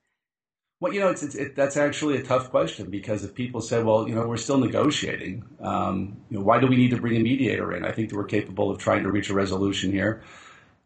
Well, 0.79 0.93
you 0.93 0.99
know, 0.99 1.09
it's, 1.09 1.23
it's 1.23 1.35
it, 1.35 1.55
that's 1.55 1.77
actually 1.77 2.17
a 2.17 2.23
tough 2.23 2.49
question 2.49 2.89
because 2.89 3.25
if 3.25 3.35
people 3.35 3.59
say, 3.59 3.83
"Well, 3.83 4.07
you 4.07 4.15
know, 4.15 4.25
we're 4.25 4.37
still 4.37 4.57
negotiating," 4.57 5.43
um, 5.59 6.17
you 6.29 6.37
know, 6.37 6.43
why 6.45 6.61
do 6.61 6.67
we 6.67 6.77
need 6.77 6.91
to 6.91 6.97
bring 6.97 7.17
a 7.17 7.19
mediator 7.19 7.75
in? 7.75 7.83
I 7.83 7.91
think 7.91 8.09
that 8.09 8.15
we're 8.15 8.23
capable 8.23 8.71
of 8.71 8.77
trying 8.77 9.03
to 9.03 9.11
reach 9.11 9.29
a 9.29 9.33
resolution 9.33 9.91
here. 9.91 10.23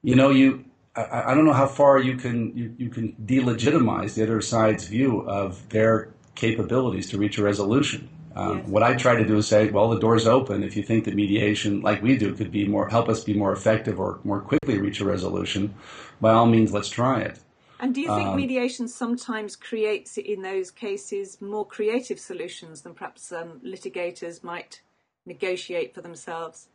You 0.02 0.16
know, 0.16 0.32
you 0.32 0.66
I, 0.96 1.32
I, 1.32 1.36
don't 1.36 1.46
know 1.46 1.54
how 1.54 1.68
far 1.68 2.00
you 2.00 2.16
can 2.16 2.56
you, 2.56 2.74
you 2.78 2.90
can 2.90 3.14
delegitimize 3.26 4.16
the 4.16 4.24
other 4.24 4.42
side's 4.42 4.86
view 4.86 5.22
of 5.28 5.68
their 5.70 6.14
capabilities 6.36 7.10
to 7.10 7.18
reach 7.18 7.38
a 7.38 7.44
resolution. 7.44 8.10
Um, 8.36 8.60
yes. 8.60 8.68
What 8.68 8.84
I 8.84 8.96
try 8.96 9.16
to 9.16 9.26
do 9.26 9.38
is 9.38 9.48
say, 9.48 9.70
well, 9.70 9.90
the 9.90 10.00
door's 10.00 10.28
open. 10.28 10.64
If 10.64 10.76
you 10.76 10.84
think 10.84 11.06
that 11.06 11.16
mediation, 11.16 11.82
like 11.82 12.02
we 12.02 12.18
do, 12.18 12.34
could 12.34 12.52
be 12.52 12.68
more 12.68 12.90
help 12.90 13.08
us 13.08 13.24
be 13.24 13.34
more 13.34 13.54
effective 13.54 14.00
or 14.00 14.20
more 14.24 14.42
quickly 14.42 14.78
reach 14.78 15.00
a 15.00 15.06
resolution, 15.06 15.74
by 16.20 16.34
all 16.34 16.46
means, 16.46 16.74
let's 16.74 16.90
try 16.90 17.22
it. 17.22 17.40
And 17.80 17.94
do 17.94 18.02
you 18.02 18.08
think 18.08 18.30
um, 18.30 18.38
mediation 18.38 18.88
sometimes 18.88 19.56
creates, 19.56 20.18
in 20.18 20.42
those 20.42 20.72
cases, 20.72 21.42
more 21.42 21.66
creative 21.66 22.20
solutions 22.20 22.82
than 22.82 22.94
perhaps 22.94 23.32
um, 23.32 23.60
litigators 23.66 24.44
might 24.44 24.82
negotiate 25.26 25.94
for 25.94 26.02
themselves? 26.02 26.68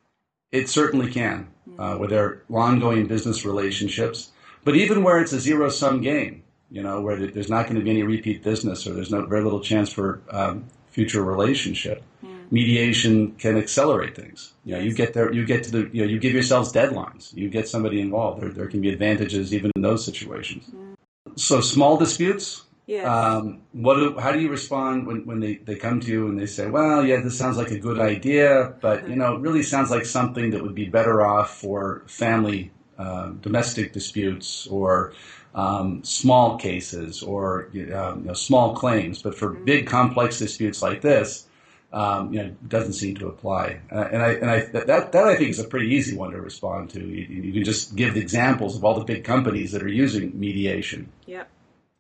It 0.53 0.69
certainly 0.69 1.11
can, 1.11 1.49
uh, 1.79 1.97
where 1.97 2.09
there 2.09 2.25
are 2.25 2.43
ongoing 2.51 3.07
business 3.07 3.45
relationships, 3.45 4.33
but 4.65 4.75
even 4.77 5.03
where 5.03 5.21
it's 5.21 5.33
a 5.33 5.41
zero 5.41 5.69
sum 5.69 6.01
game, 6.01 6.43
you 6.71 6.83
know, 6.83 7.01
where 7.01 7.17
there's 7.17 7.49
not 7.49 7.65
going 7.67 7.77
to 7.77 7.83
be 7.83 7.91
any 7.91 8.03
repeat 8.03 8.43
business 8.43 8.87
or 8.87 8.95
there's 8.95 9.11
no 9.11 9.25
very 9.27 9.43
little 9.43 9.61
chance 9.61 9.93
for 9.93 10.21
um, 10.31 10.67
future 10.91 11.23
relationship. 11.23 12.03
Mm. 12.25 12.51
Mediation 12.51 13.33
can 13.33 13.57
accelerate 13.57 14.15
things. 14.17 14.53
You 14.65 14.75
know, 14.75 14.81
you 14.81 14.93
get 14.93 15.15
there, 15.15 15.33
you 15.33 15.47
get 15.47 15.65
to 15.65 15.71
the, 15.71 15.91
you 15.93 16.03
know, 16.03 16.11
you 16.11 16.19
give 16.19 16.33
yourselves 16.33 16.73
deadlines. 16.73 17.33
You 17.35 17.49
get 17.49 17.69
somebody 17.69 18.01
involved. 18.01 18.43
There, 18.43 18.51
there 18.51 18.67
can 18.67 18.81
be 18.81 18.91
advantages 18.91 19.55
even 19.55 19.71
in 19.77 19.83
those 19.83 20.05
situations. 20.05 20.65
Mm. 20.75 20.97
So 21.37 21.61
small 21.61 21.97
disputes, 21.97 22.65
Yes. 22.91 23.07
Um, 23.07 23.63
what 23.71 23.95
do, 23.95 24.19
how 24.19 24.33
do 24.33 24.41
you 24.41 24.51
respond 24.51 25.07
when, 25.07 25.25
when 25.25 25.39
they, 25.39 25.59
they 25.59 25.77
come 25.77 26.01
to 26.01 26.11
you 26.11 26.27
and 26.27 26.37
they 26.37 26.47
say, 26.47 26.69
well, 26.69 27.07
yeah, 27.07 27.21
this 27.21 27.39
sounds 27.39 27.57
like 27.57 27.71
a 27.71 27.79
good 27.79 28.01
idea, 28.01 28.75
but 28.81 29.09
you 29.09 29.15
know, 29.15 29.37
it 29.37 29.41
really 29.43 29.63
sounds 29.63 29.93
like 29.93 30.05
something 30.05 30.51
that 30.51 30.61
would 30.61 30.75
be 30.75 30.87
better 30.87 31.25
off 31.25 31.57
for 31.57 32.03
family, 32.09 32.73
uh, 32.99 33.29
domestic 33.43 33.93
disputes 33.93 34.67
or 34.67 35.13
um, 35.55 36.03
small 36.03 36.59
cases 36.59 37.23
or 37.23 37.67
um, 37.95 38.23
you 38.23 38.27
know, 38.27 38.33
small 38.35 38.75
claims. 38.75 39.23
But 39.23 39.37
for 39.37 39.51
big 39.51 39.87
complex 39.87 40.41
disputes 40.41 40.83
like 40.83 41.01
this, 41.01 41.47
um, 41.93 42.33
you 42.35 42.43
know, 42.43 42.57
doesn't 42.67 42.95
seem 42.95 43.15
to 43.19 43.29
apply. 43.29 43.83
Uh, 43.93 44.09
and 44.11 44.21
I, 44.21 44.33
and 44.33 44.51
I, 44.51 44.61
that, 44.73 45.13
that 45.13 45.29
I 45.29 45.37
think 45.37 45.51
is 45.51 45.61
a 45.61 45.65
pretty 45.65 45.95
easy 45.95 46.17
one 46.17 46.33
to 46.33 46.41
respond 46.41 46.91
to. 46.91 46.99
You, 46.99 47.43
you 47.45 47.53
can 47.53 47.63
just 47.63 47.95
give 47.95 48.17
examples 48.17 48.75
of 48.75 48.85
all 48.85 48.99
the 48.99 49.05
big 49.05 49.23
companies 49.23 49.71
that 49.71 49.83
are 49.85 49.89
using 49.89 50.33
mediation. 50.41 51.13
Yep. 51.27 51.49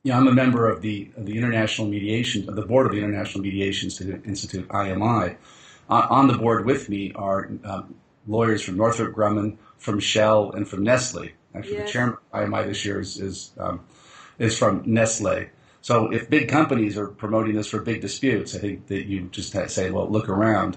You 0.03 0.13
know, 0.13 0.19
I'm 0.19 0.29
a 0.29 0.33
member 0.33 0.69
of 0.69 0.81
the 0.81 1.11
of 1.17 1.27
the 1.27 1.37
International 1.37 1.87
Mediation, 1.87 2.49
of 2.49 2.57
the 2.57 2.63
board 2.63 2.87
of 2.87 2.93
the 2.93 2.99
International 2.99 3.43
Mediation 3.43 3.91
Institute, 4.25 4.67
IMI. 4.69 5.37
Uh, 5.91 6.07
on 6.09 6.29
the 6.29 6.39
board 6.39 6.65
with 6.65 6.89
me 6.89 7.13
are 7.15 7.51
um, 7.65 7.95
lawyers 8.27 8.63
from 8.63 8.77
Northrop 8.77 9.15
Grumman, 9.15 9.59
from 9.77 10.01
Shell, 10.01 10.53
and 10.53 10.67
from 10.67 10.85
Nestle. 10.85 11.31
Actually, 11.55 11.75
Yes. 11.79 11.87
the 11.87 11.93
chairman 11.93 12.17
of 12.33 12.41
IMI 12.41 12.67
this 12.67 12.85
year 12.85 13.01
is 13.01 13.21
is, 13.21 13.51
um, 13.59 13.81
is 14.39 14.57
from 14.57 14.83
Nestle. 14.87 15.51
So 15.83 16.11
if 16.13 16.31
big 16.31 16.49
companies 16.49 16.97
are 16.97 17.09
promoting 17.09 17.55
this 17.55 17.67
for 17.67 17.81
big 17.81 18.01
disputes, 18.01 18.55
I 18.55 18.59
think 18.59 18.87
that 18.87 19.07
you 19.07 19.29
just 19.33 19.53
say, 19.71 19.91
well, 19.91 20.09
look 20.09 20.29
around. 20.29 20.77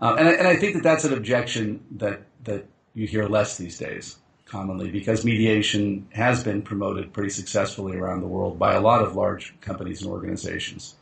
Um, 0.00 0.18
and, 0.18 0.28
I, 0.28 0.32
and 0.32 0.48
I 0.48 0.56
think 0.56 0.74
that 0.74 0.82
that's 0.82 1.04
an 1.04 1.12
objection 1.12 1.84
that, 1.92 2.22
that 2.44 2.66
you 2.94 3.06
hear 3.06 3.26
less 3.26 3.56
these 3.58 3.78
days, 3.78 4.16
commonly, 4.50 4.90
because 4.90 5.24
mediation 5.24 6.06
has 6.10 6.44
been 6.44 6.62
promoted 6.62 7.12
pretty 7.12 7.30
successfully 7.30 7.96
around 7.96 8.20
the 8.20 8.26
world 8.26 8.58
by 8.58 8.74
a 8.74 8.80
lot 8.80 9.02
of 9.02 9.14
large 9.14 9.58
companies 9.60 10.02
and 10.02 10.10
organizations. 10.10 10.96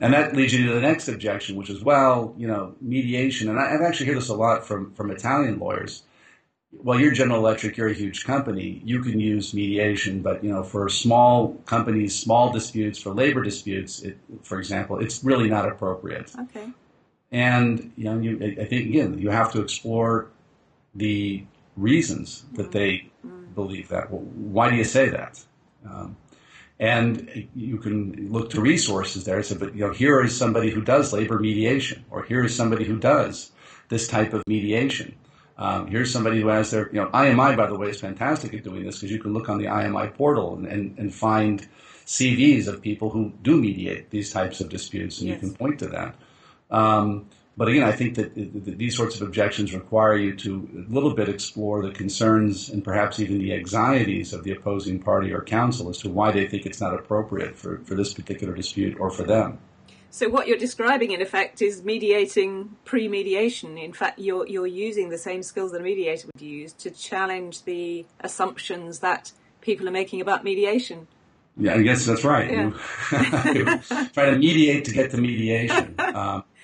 And 0.00 0.14
that 0.14 0.34
leads 0.34 0.52
you 0.54 0.66
to 0.66 0.74
the 0.74 0.80
next 0.80 1.08
objection, 1.08 1.56
which 1.56 1.70
is, 1.70 1.82
well, 1.82 2.34
you 2.38 2.46
know, 2.46 2.74
mediation, 2.80 3.48
and 3.50 3.58
I, 3.58 3.74
I've 3.74 3.82
actually 3.82 4.06
heard 4.06 4.16
this 4.16 4.28
a 4.28 4.34
lot 4.34 4.66
from, 4.66 4.94
from 4.94 5.10
Italian 5.10 5.58
lawyers. 5.58 6.02
Well, 6.72 6.98
you're 7.00 7.12
General 7.12 7.38
Electric, 7.38 7.76
you're 7.76 7.88
a 7.88 7.94
huge 7.94 8.24
company, 8.24 8.82
you 8.84 9.02
can 9.02 9.18
use 9.18 9.54
mediation, 9.54 10.22
but, 10.22 10.44
you 10.44 10.50
know, 10.52 10.62
for 10.62 10.88
small 10.88 11.54
companies, 11.66 12.18
small 12.18 12.52
disputes, 12.52 12.98
for 13.00 13.12
labor 13.14 13.42
disputes, 13.42 14.02
it, 14.02 14.18
for 14.42 14.58
example, 14.58 14.98
it's 14.98 15.24
really 15.24 15.48
not 15.48 15.68
appropriate. 15.68 16.32
Okay. 16.38 16.68
And 17.32 17.92
you 17.96 18.04
know, 18.04 18.18
you, 18.20 18.38
I 18.40 18.62
I 18.62 18.64
think 18.66 18.88
again, 18.88 19.18
you 19.18 19.30
have 19.30 19.50
to 19.52 19.60
explore 19.60 20.28
the 20.94 21.44
reasons 21.76 22.44
that 22.54 22.72
they 22.72 23.10
believe 23.54 23.88
that. 23.88 24.10
Well, 24.10 24.22
why 24.22 24.70
do 24.70 24.76
you 24.76 24.84
say 24.84 25.08
that? 25.10 25.42
Um, 25.88 26.16
and 26.78 27.48
you 27.54 27.78
can 27.78 28.30
look 28.30 28.50
to 28.50 28.60
resources 28.60 29.24
there. 29.24 29.42
So, 29.42 29.54
but 29.54 29.74
you 29.74 29.86
know, 29.86 29.92
here 29.92 30.22
is 30.22 30.36
somebody 30.36 30.70
who 30.70 30.82
does 30.82 31.12
labor 31.12 31.38
mediation, 31.38 32.04
or 32.10 32.22
here 32.24 32.44
is 32.44 32.54
somebody 32.54 32.84
who 32.84 32.98
does 32.98 33.52
this 33.88 34.08
type 34.08 34.32
of 34.34 34.42
mediation. 34.46 35.14
Um, 35.58 35.86
here's 35.86 36.12
somebody 36.12 36.40
who 36.42 36.48
has 36.48 36.70
their, 36.70 36.88
you 36.88 37.00
know, 37.00 37.08
IMI, 37.08 37.56
by 37.56 37.66
the 37.66 37.78
way, 37.78 37.88
is 37.88 38.00
fantastic 38.00 38.52
at 38.52 38.62
doing 38.62 38.84
this 38.84 38.96
because 38.96 39.10
you 39.10 39.18
can 39.18 39.32
look 39.32 39.48
on 39.48 39.56
the 39.56 39.64
IMI 39.64 40.12
portal 40.12 40.54
and, 40.54 40.66
and, 40.66 40.98
and 40.98 41.14
find 41.14 41.66
CVs 42.04 42.68
of 42.68 42.82
people 42.82 43.08
who 43.08 43.32
do 43.42 43.56
mediate 43.56 44.10
these 44.10 44.30
types 44.30 44.60
of 44.60 44.68
disputes, 44.68 45.18
and 45.20 45.28
Yes. 45.28 45.42
you 45.42 45.48
can 45.48 45.56
point 45.56 45.78
to 45.78 45.86
that. 45.88 46.14
Um, 46.70 47.26
but 47.56 47.68
again, 47.68 47.84
I 47.84 47.92
think 47.92 48.16
that, 48.16 48.34
that 48.34 48.76
these 48.76 48.94
sorts 48.94 49.16
of 49.16 49.22
objections 49.22 49.72
require 49.72 50.16
you 50.16 50.36
to 50.36 50.86
a 50.88 50.92
little 50.92 51.14
bit 51.14 51.28
explore 51.28 51.82
the 51.82 51.90
concerns 51.90 52.68
and 52.68 52.84
perhaps 52.84 53.18
even 53.18 53.38
the 53.38 53.54
anxieties 53.54 54.34
of 54.34 54.44
the 54.44 54.52
opposing 54.52 55.00
party 55.00 55.32
or 55.32 55.40
counsel 55.40 55.88
as 55.88 55.98
to 55.98 56.10
why 56.10 56.32
they 56.32 56.46
think 56.46 56.66
it's 56.66 56.80
not 56.80 56.92
appropriate 56.92 57.56
for, 57.56 57.78
for 57.78 57.94
this 57.94 58.12
particular 58.12 58.54
dispute 58.54 58.98
or 59.00 59.10
for 59.10 59.22
them. 59.22 59.58
So 60.10 60.28
what 60.28 60.48
you're 60.48 60.58
describing, 60.58 61.12
in 61.12 61.20
effect, 61.20 61.60
is 61.60 61.82
mediating 61.82 62.76
pre-mediation. 62.84 63.76
In 63.76 63.92
fact, 63.92 64.18
you're 64.18 64.46
you're 64.46 64.66
using 64.66 65.10
the 65.10 65.18
same 65.18 65.42
skills 65.42 65.72
that 65.72 65.80
a 65.80 65.84
mediator 65.84 66.28
would 66.34 66.40
use 66.40 66.72
to 66.74 66.90
challenge 66.90 67.64
the 67.64 68.06
assumptions 68.20 69.00
that 69.00 69.32
people 69.60 69.86
are 69.88 69.92
making 69.92 70.20
about 70.20 70.44
mediation. 70.44 71.06
Yeah, 71.58 71.74
I 71.74 71.82
guess 71.82 72.06
that's 72.06 72.24
right. 72.24 72.50
Yeah. 72.50 72.70
Try 74.12 74.30
to 74.30 74.38
mediate 74.38 74.84
to 74.86 74.92
get 74.92 75.10
to 75.10 75.16
mediation. 75.16 75.94
Um, 75.98 76.44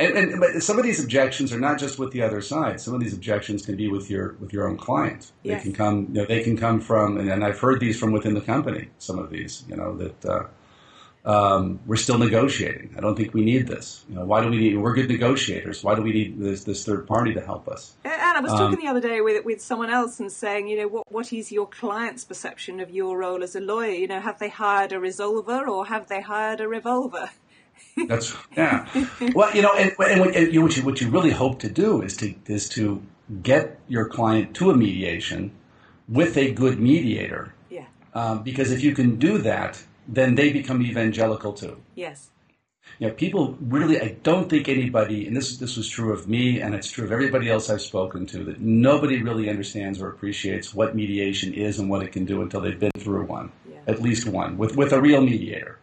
and, 0.00 0.16
and 0.16 0.40
but 0.40 0.62
some 0.62 0.78
of 0.78 0.84
these 0.84 1.02
objections 1.02 1.52
are 1.52 1.60
not 1.60 1.78
just 1.78 1.98
with 1.98 2.10
the 2.12 2.22
other 2.22 2.40
side. 2.40 2.80
Some 2.80 2.94
of 2.94 3.00
these 3.00 3.12
objections 3.12 3.64
can 3.66 3.76
be 3.76 3.88
with 3.88 4.10
your 4.10 4.36
with 4.40 4.52
your 4.52 4.68
own 4.68 4.76
client. 4.76 5.32
They 5.44 5.58
can 5.58 5.72
come. 5.72 6.06
You 6.12 6.20
know, 6.20 6.26
they 6.26 6.42
can 6.42 6.56
come 6.56 6.80
from, 6.80 7.18
and, 7.18 7.30
and 7.30 7.44
I've 7.44 7.58
heard 7.58 7.80
these 7.80 7.98
from 7.98 8.12
within 8.12 8.34
the 8.34 8.40
company. 8.40 8.88
Some 8.98 9.18
of 9.18 9.30
these, 9.30 9.64
you 9.68 9.76
know, 9.76 9.96
that 9.96 10.24
uh, 10.24 10.44
um, 11.24 11.80
we're 11.86 11.96
still 11.96 12.18
negotiating. 12.18 12.94
I 12.96 13.00
don't 13.00 13.14
think 13.14 13.34
we 13.34 13.44
need 13.44 13.66
this. 13.66 14.04
You 14.08 14.16
know, 14.16 14.24
why 14.24 14.42
do 14.42 14.48
we 14.48 14.56
need? 14.56 14.78
We're 14.78 14.94
good 14.94 15.08
negotiators. 15.08 15.84
Why 15.84 15.94
do 15.94 16.02
we 16.02 16.12
need 16.12 16.40
this 16.40 16.64
this 16.64 16.84
third 16.84 17.06
party 17.06 17.34
to 17.34 17.40
help 17.40 17.68
us? 17.68 17.94
And 18.04 18.12
I 18.38 18.40
was 18.40 18.52
Um, 18.52 18.58
talking 18.58 18.80
the 18.84 18.90
other 18.90 19.00
day 19.00 19.20
with 19.20 19.44
with 19.44 19.60
someone 19.60 19.90
else 19.90 20.18
and 20.20 20.32
saying, 20.32 20.68
you 20.68 20.78
know, 20.78 20.88
what 20.88 21.12
what 21.12 21.32
is 21.32 21.52
your 21.52 21.66
client's 21.66 22.24
perception 22.24 22.80
of 22.80 22.90
your 22.90 23.18
role 23.18 23.42
as 23.42 23.54
a 23.54 23.60
lawyer? 23.60 23.92
You 23.92 24.08
know, 24.08 24.20
have 24.20 24.38
they 24.38 24.48
hired 24.48 24.92
a 24.92 24.96
resolver 24.96 25.68
or 25.68 25.86
have 25.86 26.08
they 26.08 26.22
hired 26.22 26.60
a 26.60 26.68
revolver? 26.68 27.30
That's 28.08 28.34
yeah. 28.56 28.86
Well, 29.34 29.54
you 29.54 29.62
know, 29.62 29.72
and, 29.76 29.92
and 30.08 30.20
what, 30.20 30.34
and 30.34 30.52
you- 30.54 30.62
what 30.62 30.76
you 30.76 30.82
what 30.84 31.00
you 31.00 31.10
really 31.10 31.30
hope 31.30 31.58
to 31.60 31.68
do 31.68 32.02
is 32.02 32.16
to 32.18 32.34
is 32.46 32.68
to 32.70 33.02
get 33.42 33.78
your 33.88 34.08
client 34.08 34.54
to 34.56 34.70
a 34.70 34.76
mediation 34.76 35.52
with 36.08 36.36
a 36.36 36.50
good 36.52 36.80
mediator, 36.80 37.54
Yeah. 37.70 37.84
um, 38.14 38.42
because 38.42 38.72
if 38.72 38.82
you 38.82 38.92
can 38.94 39.16
do 39.16 39.38
that, 39.38 39.82
then 40.08 40.34
they 40.34 40.50
become 40.52 40.82
evangelical 40.82 41.52
too. 41.52 41.76
Yes. 41.94 42.30
You 42.98 43.06
know, 43.08 43.14
people 43.14 43.56
really. 43.60 44.00
I 44.00 44.16
don't 44.22 44.48
think 44.50 44.68
anybody, 44.68 45.26
and 45.26 45.36
this 45.36 45.58
this 45.58 45.76
was 45.76 45.88
true 45.88 46.12
of 46.12 46.26
me, 46.26 46.60
and 46.60 46.74
it's 46.74 46.90
true 46.90 47.04
of 47.04 47.12
everybody 47.12 47.48
else 47.50 47.70
I've 47.70 47.82
spoken 47.82 48.26
to, 48.26 48.42
that 48.44 48.60
nobody 48.60 49.22
really 49.22 49.48
understands 49.48 50.00
or 50.00 50.08
appreciates 50.08 50.74
what 50.74 50.96
mediation 50.96 51.54
is 51.54 51.78
and 51.78 51.88
what 51.90 52.02
it 52.02 52.10
can 52.12 52.24
do 52.24 52.42
until 52.42 52.60
they've 52.62 52.80
been 52.80 52.90
through 52.98 53.24
one, 53.26 53.52
Yeah. 53.70 53.78
at 53.86 54.02
least 54.02 54.26
one, 54.26 54.56
with 54.58 54.76
with 54.76 54.92
a 54.92 55.00
real 55.00 55.20
mediator. 55.20 55.78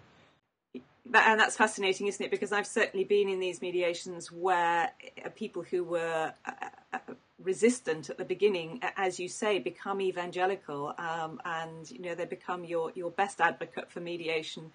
That, 1.17 1.29
and 1.29 1.39
that's 1.39 1.57
fascinating, 1.57 2.05
isn't 2.05 2.23
it? 2.23 2.29
Because 2.29 2.51
I've 2.51 2.67
certainly 2.67 3.03
been 3.03 3.27
in 3.27 3.39
these 3.39 3.59
mediations 3.59 4.31
where 4.31 4.91
uh, 5.25 5.29
people 5.29 5.63
who 5.63 5.83
were 5.83 6.31
uh, 6.45 6.51
uh, 6.93 6.99
resistant 7.41 8.11
at 8.11 8.19
the 8.19 8.23
beginning, 8.23 8.81
as 8.95 9.19
you 9.19 9.27
say, 9.27 9.57
become 9.57 9.99
evangelical, 9.99 10.93
um, 10.99 11.41
and 11.43 11.89
you 11.89 12.01
know 12.03 12.13
they 12.13 12.25
become 12.25 12.63
your 12.63 12.91
your 12.93 13.09
best 13.09 13.41
advocate 13.41 13.91
for 13.91 13.99
mediation. 13.99 14.69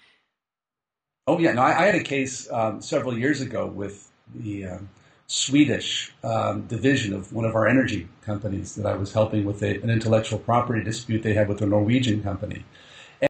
Oh 1.29 1.39
yeah, 1.39 1.53
no, 1.53 1.63
I, 1.63 1.83
I 1.83 1.87
had 1.87 1.95
a 1.95 2.03
case 2.03 2.51
um, 2.51 2.83
several 2.83 3.17
years 3.17 3.41
ago 3.41 3.69
with 3.69 4.11
the 4.35 4.67
um, 4.67 4.89
Swedish 5.29 6.13
um, 6.25 6.63
division 6.63 7.15
of 7.15 7.33
one 7.33 7.45
of 7.45 7.55
our 7.55 7.69
energy 7.69 8.09
companies 8.23 8.75
that 8.75 8.87
I 8.87 8.97
was 8.97 9.13
helping 9.13 9.45
with 9.45 9.63
a, 9.63 9.81
an 9.81 9.91
intellectual 9.91 10.41
property 10.41 10.83
dispute 10.83 11.23
they 11.23 11.35
had 11.35 11.49
with 11.49 11.63
a 11.63 11.67
Norwegian 11.67 12.21
company, 12.21 12.65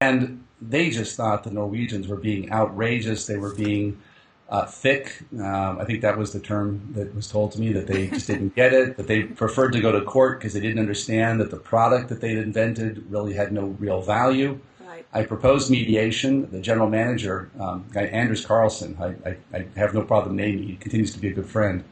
and 0.00 0.42
they 0.68 0.90
just 0.90 1.16
thought 1.16 1.44
the 1.44 1.50
Norwegians 1.50 2.08
were 2.08 2.16
being 2.16 2.52
outrageous. 2.52 3.26
They 3.26 3.36
were 3.36 3.54
being 3.54 4.00
uh, 4.48 4.66
thick. 4.66 5.22
Um, 5.32 5.78
I 5.78 5.84
think 5.84 6.02
that 6.02 6.18
was 6.18 6.32
the 6.32 6.40
term 6.40 6.92
that 6.94 7.14
was 7.14 7.26
told 7.26 7.52
to 7.52 7.60
me 7.60 7.72
that 7.72 7.86
they 7.86 8.08
just 8.08 8.26
didn't 8.26 8.54
get 8.54 8.72
it. 8.72 8.96
That 8.96 9.06
they 9.06 9.22
preferred 9.22 9.72
to 9.72 9.80
go 9.80 9.92
to 9.92 10.02
court 10.02 10.38
because 10.38 10.52
they 10.52 10.60
didn't 10.60 10.78
understand 10.78 11.40
that 11.40 11.50
the 11.50 11.56
product 11.56 12.10
that 12.10 12.20
they'd 12.20 12.38
invented 12.38 13.04
really 13.10 13.32
had 13.32 13.52
no 13.52 13.66
real 13.78 14.02
value. 14.02 14.60
Right. 14.86 15.06
I 15.12 15.24
proposed 15.24 15.70
mediation. 15.70 16.50
The 16.50 16.60
general 16.60 16.90
manager, 16.90 17.50
um, 17.58 17.86
guy 17.92 18.02
Anders 18.02 18.44
Carlson, 18.44 18.96
I, 19.00 19.30
I, 19.30 19.36
I 19.54 19.66
have 19.76 19.94
no 19.94 20.02
problem 20.02 20.36
naming. 20.36 20.64
He 20.64 20.76
continues 20.76 21.12
to 21.14 21.18
be 21.18 21.28
a 21.28 21.32
good 21.32 21.48
friend. 21.48 21.82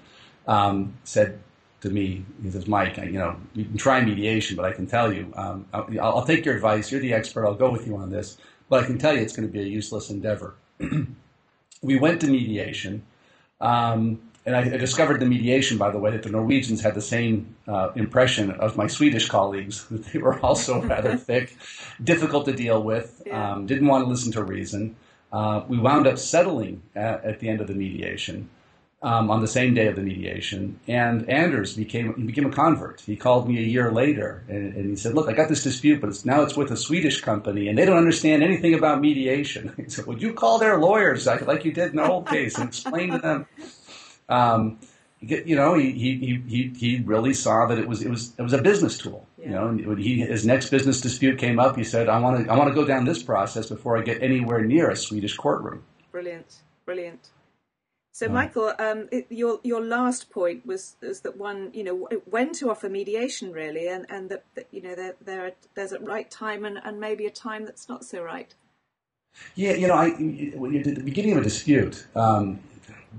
Um, 0.46 0.94
said 1.04 1.40
to 1.80 1.88
me, 1.88 2.24
he 2.42 2.50
says, 2.50 2.66
"Mike, 2.66 2.98
I, 2.98 3.04
you 3.04 3.18
know, 3.18 3.36
you 3.54 3.64
can 3.64 3.78
try 3.78 4.04
mediation, 4.04 4.56
but 4.56 4.66
I 4.66 4.72
can 4.72 4.86
tell 4.86 5.12
you, 5.12 5.32
um, 5.34 5.64
I'll, 5.72 5.88
I'll 6.00 6.26
take 6.26 6.44
your 6.44 6.56
advice. 6.56 6.92
You're 6.92 7.00
the 7.00 7.14
expert. 7.14 7.46
I'll 7.46 7.54
go 7.54 7.70
with 7.70 7.86
you 7.86 7.96
on 7.96 8.10
this, 8.10 8.36
but 8.70 8.82
I 8.82 8.86
can 8.86 8.96
tell 8.96 9.14
you 9.14 9.20
it's 9.20 9.36
going 9.36 9.46
to 9.46 9.52
be 9.52 9.60
a 9.60 9.66
useless 9.66 10.08
endeavor." 10.08 10.54
we 11.82 11.98
went 11.98 12.20
to 12.22 12.26
mediation. 12.26 13.02
Um, 13.60 14.22
and 14.46 14.56
I, 14.56 14.60
I 14.60 14.76
discovered 14.78 15.20
the 15.20 15.26
mediation, 15.26 15.76
by 15.76 15.90
the 15.90 15.98
way, 15.98 16.10
that 16.12 16.22
the 16.22 16.30
Norwegians 16.30 16.80
had 16.80 16.94
the 16.94 17.02
same 17.02 17.54
uh, 17.68 17.90
impression 17.94 18.50
of 18.52 18.74
my 18.76 18.86
Swedish 18.86 19.28
colleagues, 19.28 19.84
that 19.90 20.04
they 20.06 20.18
were 20.18 20.40
also 20.40 20.80
rather 20.80 21.16
thick, 21.28 21.54
difficult 22.02 22.46
to 22.46 22.52
deal 22.52 22.82
with, 22.82 23.22
Yeah. 23.26 23.52
um, 23.52 23.66
didn't 23.66 23.86
want 23.86 24.04
to 24.04 24.08
listen 24.08 24.32
to 24.32 24.42
reason. 24.42 24.96
Uh, 25.30 25.62
we 25.68 25.78
wound 25.78 26.06
up 26.06 26.18
settling 26.18 26.82
at, 26.96 27.22
at 27.24 27.40
the 27.40 27.48
end 27.48 27.60
of 27.60 27.66
the 27.68 27.74
mediation, 27.74 28.48
um, 29.02 29.30
on 29.30 29.40
the 29.40 29.48
same 29.48 29.72
day 29.72 29.86
of 29.86 29.96
the 29.96 30.02
mediation, 30.02 30.78
and 30.86 31.28
Anders 31.28 31.74
became 31.74 32.14
he 32.16 32.24
became 32.24 32.44
a 32.44 32.50
convert. 32.50 33.00
He 33.00 33.16
called 33.16 33.48
me 33.48 33.58
a 33.58 33.62
year 33.62 33.90
later, 33.90 34.44
and, 34.48 34.74
and 34.74 34.90
he 34.90 34.96
said, 34.96 35.14
"Look, 35.14 35.28
I 35.28 35.32
got 35.32 35.48
this 35.48 35.62
dispute, 35.62 36.00
but 36.00 36.10
it's, 36.10 36.26
now 36.26 36.42
it's 36.42 36.56
with 36.56 36.70
a 36.70 36.76
Swedish 36.76 37.22
company, 37.22 37.68
and 37.68 37.78
they 37.78 37.86
don't 37.86 37.96
understand 37.96 38.42
anything 38.42 38.74
about 38.74 39.00
mediation." 39.00 39.72
He 39.76 39.88
said, 39.88 40.06
"Would 40.06 40.20
you 40.20 40.34
call 40.34 40.58
their 40.58 40.78
lawyers 40.78 41.26
like, 41.26 41.46
like 41.46 41.64
you 41.64 41.72
did 41.72 41.90
in 41.90 41.96
the 41.96 42.06
old 42.06 42.28
case 42.28 42.58
and 42.58 42.68
explain 42.68 43.12
to 43.12 43.18
them?" 43.18 43.46
Um, 44.28 44.78
you 45.20 45.56
know, 45.56 45.74
he, 45.74 45.92
he, 45.92 46.42
he, 46.46 46.72
he 46.74 47.02
really 47.04 47.34
saw 47.34 47.66
that 47.66 47.78
it 47.78 47.86
was 47.86 48.02
it 48.02 48.10
was 48.10 48.32
it 48.38 48.42
was 48.42 48.52
a 48.52 48.62
business 48.62 48.98
tool. 48.98 49.26
Yeah. 49.38 49.44
You 49.46 49.50
know, 49.52 49.68
and 49.68 49.86
when 49.86 49.98
he 49.98 50.20
his 50.20 50.46
next 50.46 50.70
business 50.70 51.00
dispute 51.00 51.38
came 51.38 51.58
up, 51.58 51.76
he 51.76 51.84
said, 51.84 52.10
"I 52.10 52.18
want 52.18 52.44
to 52.44 52.52
I 52.52 52.56
want 52.56 52.68
to 52.68 52.74
go 52.74 52.86
down 52.86 53.06
this 53.06 53.22
process 53.22 53.66
before 53.68 53.96
I 53.96 54.02
get 54.02 54.22
anywhere 54.22 54.62
near 54.62 54.90
a 54.90 54.96
Swedish 54.96 55.36
courtroom." 55.36 55.84
Brilliant, 56.12 56.56
brilliant. 56.84 57.30
So, 58.20 58.28
Michael, 58.28 58.74
um, 58.78 59.08
it, 59.10 59.28
your 59.30 59.60
your 59.62 59.82
last 59.82 60.28
point 60.28 60.66
was 60.66 60.96
is 61.00 61.22
that 61.22 61.38
one, 61.38 61.70
you 61.72 61.82
know, 61.82 62.06
when 62.26 62.52
to 62.52 62.70
offer 62.70 62.90
mediation, 62.90 63.50
really, 63.50 63.88
and 63.88 64.04
and 64.10 64.28
that, 64.28 64.44
that 64.56 64.66
you 64.70 64.82
know 64.82 64.94
there 64.94 65.14
there 65.24 65.52
there's 65.74 65.92
a 65.92 66.00
right 66.00 66.30
time 66.30 66.66
and, 66.66 66.78
and 66.84 67.00
maybe 67.00 67.24
a 67.24 67.30
time 67.30 67.64
that's 67.64 67.88
not 67.88 68.04
so 68.04 68.22
right. 68.22 68.54
Yeah, 69.54 69.72
you 69.72 69.86
know, 69.86 69.94
I 69.94 70.08
at 70.08 70.84
the 70.84 71.02
beginning 71.02 71.32
of 71.32 71.38
a 71.38 71.44
dispute, 71.44 72.06
um, 72.14 72.60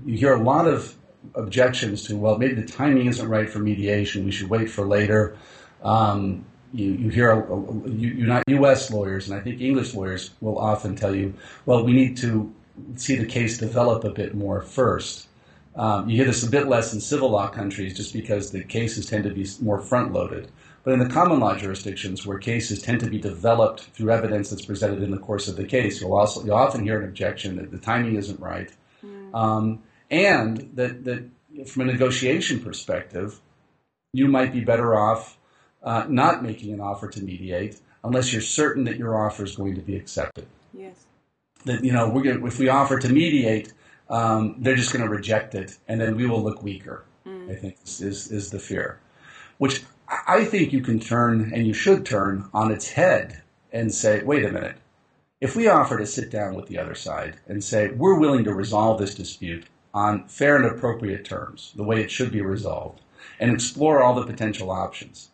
you 0.06 0.16
hear 0.16 0.34
a 0.34 0.40
lot 0.40 0.68
of 0.68 0.94
objections 1.34 2.04
to, 2.04 2.16
well, 2.16 2.38
maybe 2.38 2.54
the 2.54 2.68
timing 2.68 3.08
isn't 3.08 3.28
right 3.28 3.50
for 3.50 3.58
mediation. 3.58 4.24
We 4.24 4.30
should 4.30 4.50
wait 4.50 4.70
for 4.70 4.86
later. 4.86 5.36
Um, 5.82 6.44
you, 6.72 6.92
you 6.92 7.08
hear 7.08 7.32
a, 7.32 7.52
a, 7.52 7.90
you, 7.90 8.24
not 8.24 8.44
U.S. 8.46 8.88
lawyers, 8.92 9.28
and 9.28 9.36
I 9.36 9.42
think 9.42 9.60
English 9.60 9.94
lawyers 9.94 10.30
will 10.40 10.58
often 10.58 10.94
tell 10.94 11.12
you, 11.12 11.34
well, 11.66 11.84
we 11.84 11.92
need 11.92 12.16
to 12.18 12.54
see 12.96 13.16
the 13.16 13.26
case 13.26 13.58
develop 13.58 14.04
a 14.04 14.10
bit 14.10 14.34
more 14.34 14.62
first. 14.62 15.28
Um, 15.74 16.08
you 16.08 16.16
hear 16.16 16.26
this 16.26 16.42
a 16.42 16.50
bit 16.50 16.68
less 16.68 16.92
in 16.92 17.00
civil 17.00 17.30
law 17.30 17.48
countries 17.48 17.96
just 17.96 18.12
because 18.12 18.50
the 18.50 18.62
cases 18.62 19.06
tend 19.06 19.24
to 19.24 19.30
be 19.30 19.46
more 19.60 19.80
front 19.80 20.12
loaded. 20.12 20.50
But 20.84 20.94
in 20.94 20.98
the 20.98 21.08
common 21.08 21.38
law 21.38 21.56
jurisdictions, 21.56 22.26
where 22.26 22.38
cases 22.38 22.82
tend 22.82 23.00
to 23.00 23.06
be 23.08 23.18
developed 23.18 23.84
through 23.94 24.10
evidence 24.10 24.50
that's 24.50 24.66
presented 24.66 25.02
in 25.02 25.12
the 25.12 25.18
course 25.18 25.48
of 25.48 25.56
the 25.56 25.64
case, 25.64 26.00
you'll 26.00 26.14
also 26.14 26.44
you'll 26.44 26.56
often 26.56 26.82
hear 26.82 27.00
an 27.00 27.08
objection 27.08 27.56
that 27.56 27.70
the 27.70 27.78
timing 27.78 28.16
isn't 28.16 28.40
right, 28.40 28.70
mm. 29.04 29.34
um, 29.34 29.82
and 30.10 30.70
that 30.74 31.04
that 31.04 31.24
from 31.68 31.82
a 31.82 31.92
negotiation 31.92 32.58
perspective, 32.60 33.40
you 34.12 34.26
might 34.26 34.52
be 34.52 34.60
better 34.60 34.98
off 34.98 35.38
uh, 35.84 36.04
not 36.08 36.42
making 36.42 36.72
an 36.72 36.80
offer 36.80 37.08
to 37.08 37.22
mediate 37.22 37.78
unless 38.02 38.32
you're 38.32 38.42
certain 38.42 38.82
that 38.84 38.96
your 38.96 39.24
offer 39.24 39.44
is 39.44 39.54
going 39.54 39.76
to 39.76 39.80
be 39.80 39.94
accepted. 39.94 40.46
Yes 40.74 41.01
that 41.64 41.84
you 41.84 41.92
know 41.92 42.08
we're 42.08 42.22
gonna, 42.22 42.46
if 42.46 42.58
we 42.58 42.68
offer 42.68 42.98
to 42.98 43.08
mediate, 43.08 43.72
um, 44.10 44.56
they're 44.58 44.76
just 44.76 44.92
going 44.92 45.04
to 45.04 45.10
reject 45.10 45.54
it, 45.54 45.78
and 45.88 46.00
then 46.00 46.16
we 46.16 46.26
will 46.26 46.42
look 46.42 46.62
weaker. 46.62 47.04
Mm. 47.26 47.50
I 47.50 47.54
think 47.54 47.76
is, 47.84 48.00
is 48.00 48.30
is 48.30 48.50
the 48.50 48.58
fear, 48.58 48.98
which 49.58 49.82
I 50.26 50.44
think 50.44 50.72
you 50.72 50.82
can 50.82 51.00
turn 51.00 51.52
and 51.54 51.66
you 51.66 51.72
should 51.72 52.04
turn 52.04 52.48
on 52.52 52.70
its 52.70 52.90
head 52.90 53.42
and 53.72 53.94
say, 53.94 54.22
wait 54.22 54.44
a 54.44 54.52
minute. 54.52 54.76
If 55.40 55.56
we 55.56 55.66
offer 55.66 55.98
to 55.98 56.06
sit 56.06 56.30
down 56.30 56.54
with 56.54 56.66
the 56.66 56.78
other 56.78 56.94
side 56.94 57.36
and 57.48 57.64
say 57.64 57.88
we're 57.88 58.18
willing 58.18 58.44
to 58.44 58.54
resolve 58.54 58.98
this 58.98 59.14
dispute 59.14 59.64
on 59.94 60.28
fair 60.28 60.56
and 60.56 60.66
appropriate 60.66 61.24
terms, 61.24 61.72
the 61.74 61.82
way 61.82 62.00
it 62.00 62.10
should 62.10 62.30
be 62.30 62.42
resolved, 62.42 63.00
and 63.40 63.50
explore 63.50 64.02
all 64.02 64.14
the 64.14 64.26
potential 64.26 64.70
options, 64.70 65.30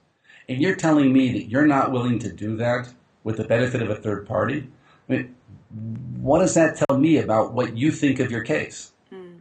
and 0.49 0.61
you're 0.61 0.77
telling 0.77 1.13
me 1.13 1.33
that 1.33 1.49
you're 1.49 1.67
not 1.67 1.93
willing 1.93 2.19
to 2.21 2.33
do 2.33 2.57
that 2.57 2.89
with 3.23 3.37
the 3.37 3.45
benefit 3.45 3.83
of 3.83 3.91
a 3.91 3.95
third 3.95 4.27
party, 4.27 4.69
I 5.09 5.13
mean, 5.13 5.35
what 5.71 6.41
does 6.41 6.55
that 6.55 6.77
tell 6.77 6.99
me 6.99 7.19
about 7.19 7.53
what 7.53 7.77
you 7.77 7.91
think 7.91 8.21
of 8.21 8.31
your 8.31 8.43
case? 8.43 8.93
Mm. 9.13 9.41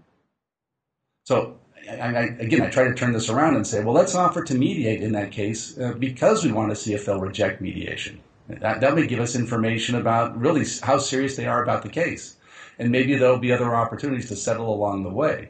So, 1.26 1.58
I, 1.90 1.94
I, 1.94 2.22
again, 2.40 2.62
I 2.62 2.70
try 2.70 2.86
to 2.86 2.94
turn 2.94 3.13
this 3.13 3.30
around 3.30 3.56
and 3.56 3.66
say, 3.66 3.84
well, 3.84 3.94
let's 3.94 4.16
offer 4.16 4.44
to 4.44 4.54
mediate 4.54 5.02
in 5.02 5.13
that 5.13 5.32
case 5.32 5.78
uh, 5.78 5.94
because 5.94 6.44
we 6.44 6.52
want 6.52 6.70
to 6.70 6.76
see 6.76 6.94
if 6.94 7.06
they'll 7.06 7.20
reject 7.20 7.62
mediation. 7.62 8.20
That, 8.50 8.82
that 8.82 8.96
may 8.96 9.08
give 9.08 9.20
us 9.20 9.36
information 9.36 9.96
about 9.96 10.38
really 10.40 10.66
how 10.82 10.98
serious 10.98 11.36
they 11.36 11.48
are 11.48 11.63
about 11.63 11.84
the 11.84 11.90
case. 11.90 12.36
And 12.80 12.92
maybe 12.92 13.16
there'll 13.16 13.40
be 13.40 13.52
other 13.52 13.76
opportunities 13.76 14.28
to 14.30 14.36
settle 14.36 14.74
along 14.74 15.04
the 15.04 15.10
way 15.10 15.50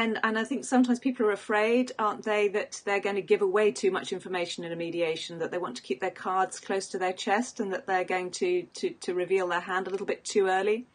and 0.00 0.18
and 0.22 0.38
I 0.38 0.44
think 0.44 0.64
sometimes 0.64 0.98
people 0.98 1.26
are 1.26 1.32
afraid, 1.32 1.92
aren't 1.98 2.24
they, 2.24 2.48
that 2.48 2.80
they're 2.84 3.00
going 3.00 3.16
to 3.16 3.22
give 3.22 3.42
away 3.42 3.70
too 3.70 3.90
much 3.90 4.12
information 4.12 4.64
in 4.64 4.72
a 4.72 4.76
mediation, 4.76 5.38
that 5.38 5.50
they 5.50 5.58
want 5.58 5.76
to 5.76 5.82
keep 5.82 6.00
their 6.00 6.10
cards 6.10 6.58
close 6.58 6.88
to 6.88 6.98
their 6.98 7.12
chest, 7.12 7.60
and 7.60 7.72
that 7.72 7.86
they're 7.86 8.04
going 8.04 8.30
to 8.32 8.62
to, 8.74 8.90
to 8.90 9.14
reveal 9.14 9.46
their 9.48 9.60
hand 9.60 9.86
a 9.86 9.90
little 9.90 10.06
bit 10.06 10.24
too 10.24 10.46
early. 10.46 10.86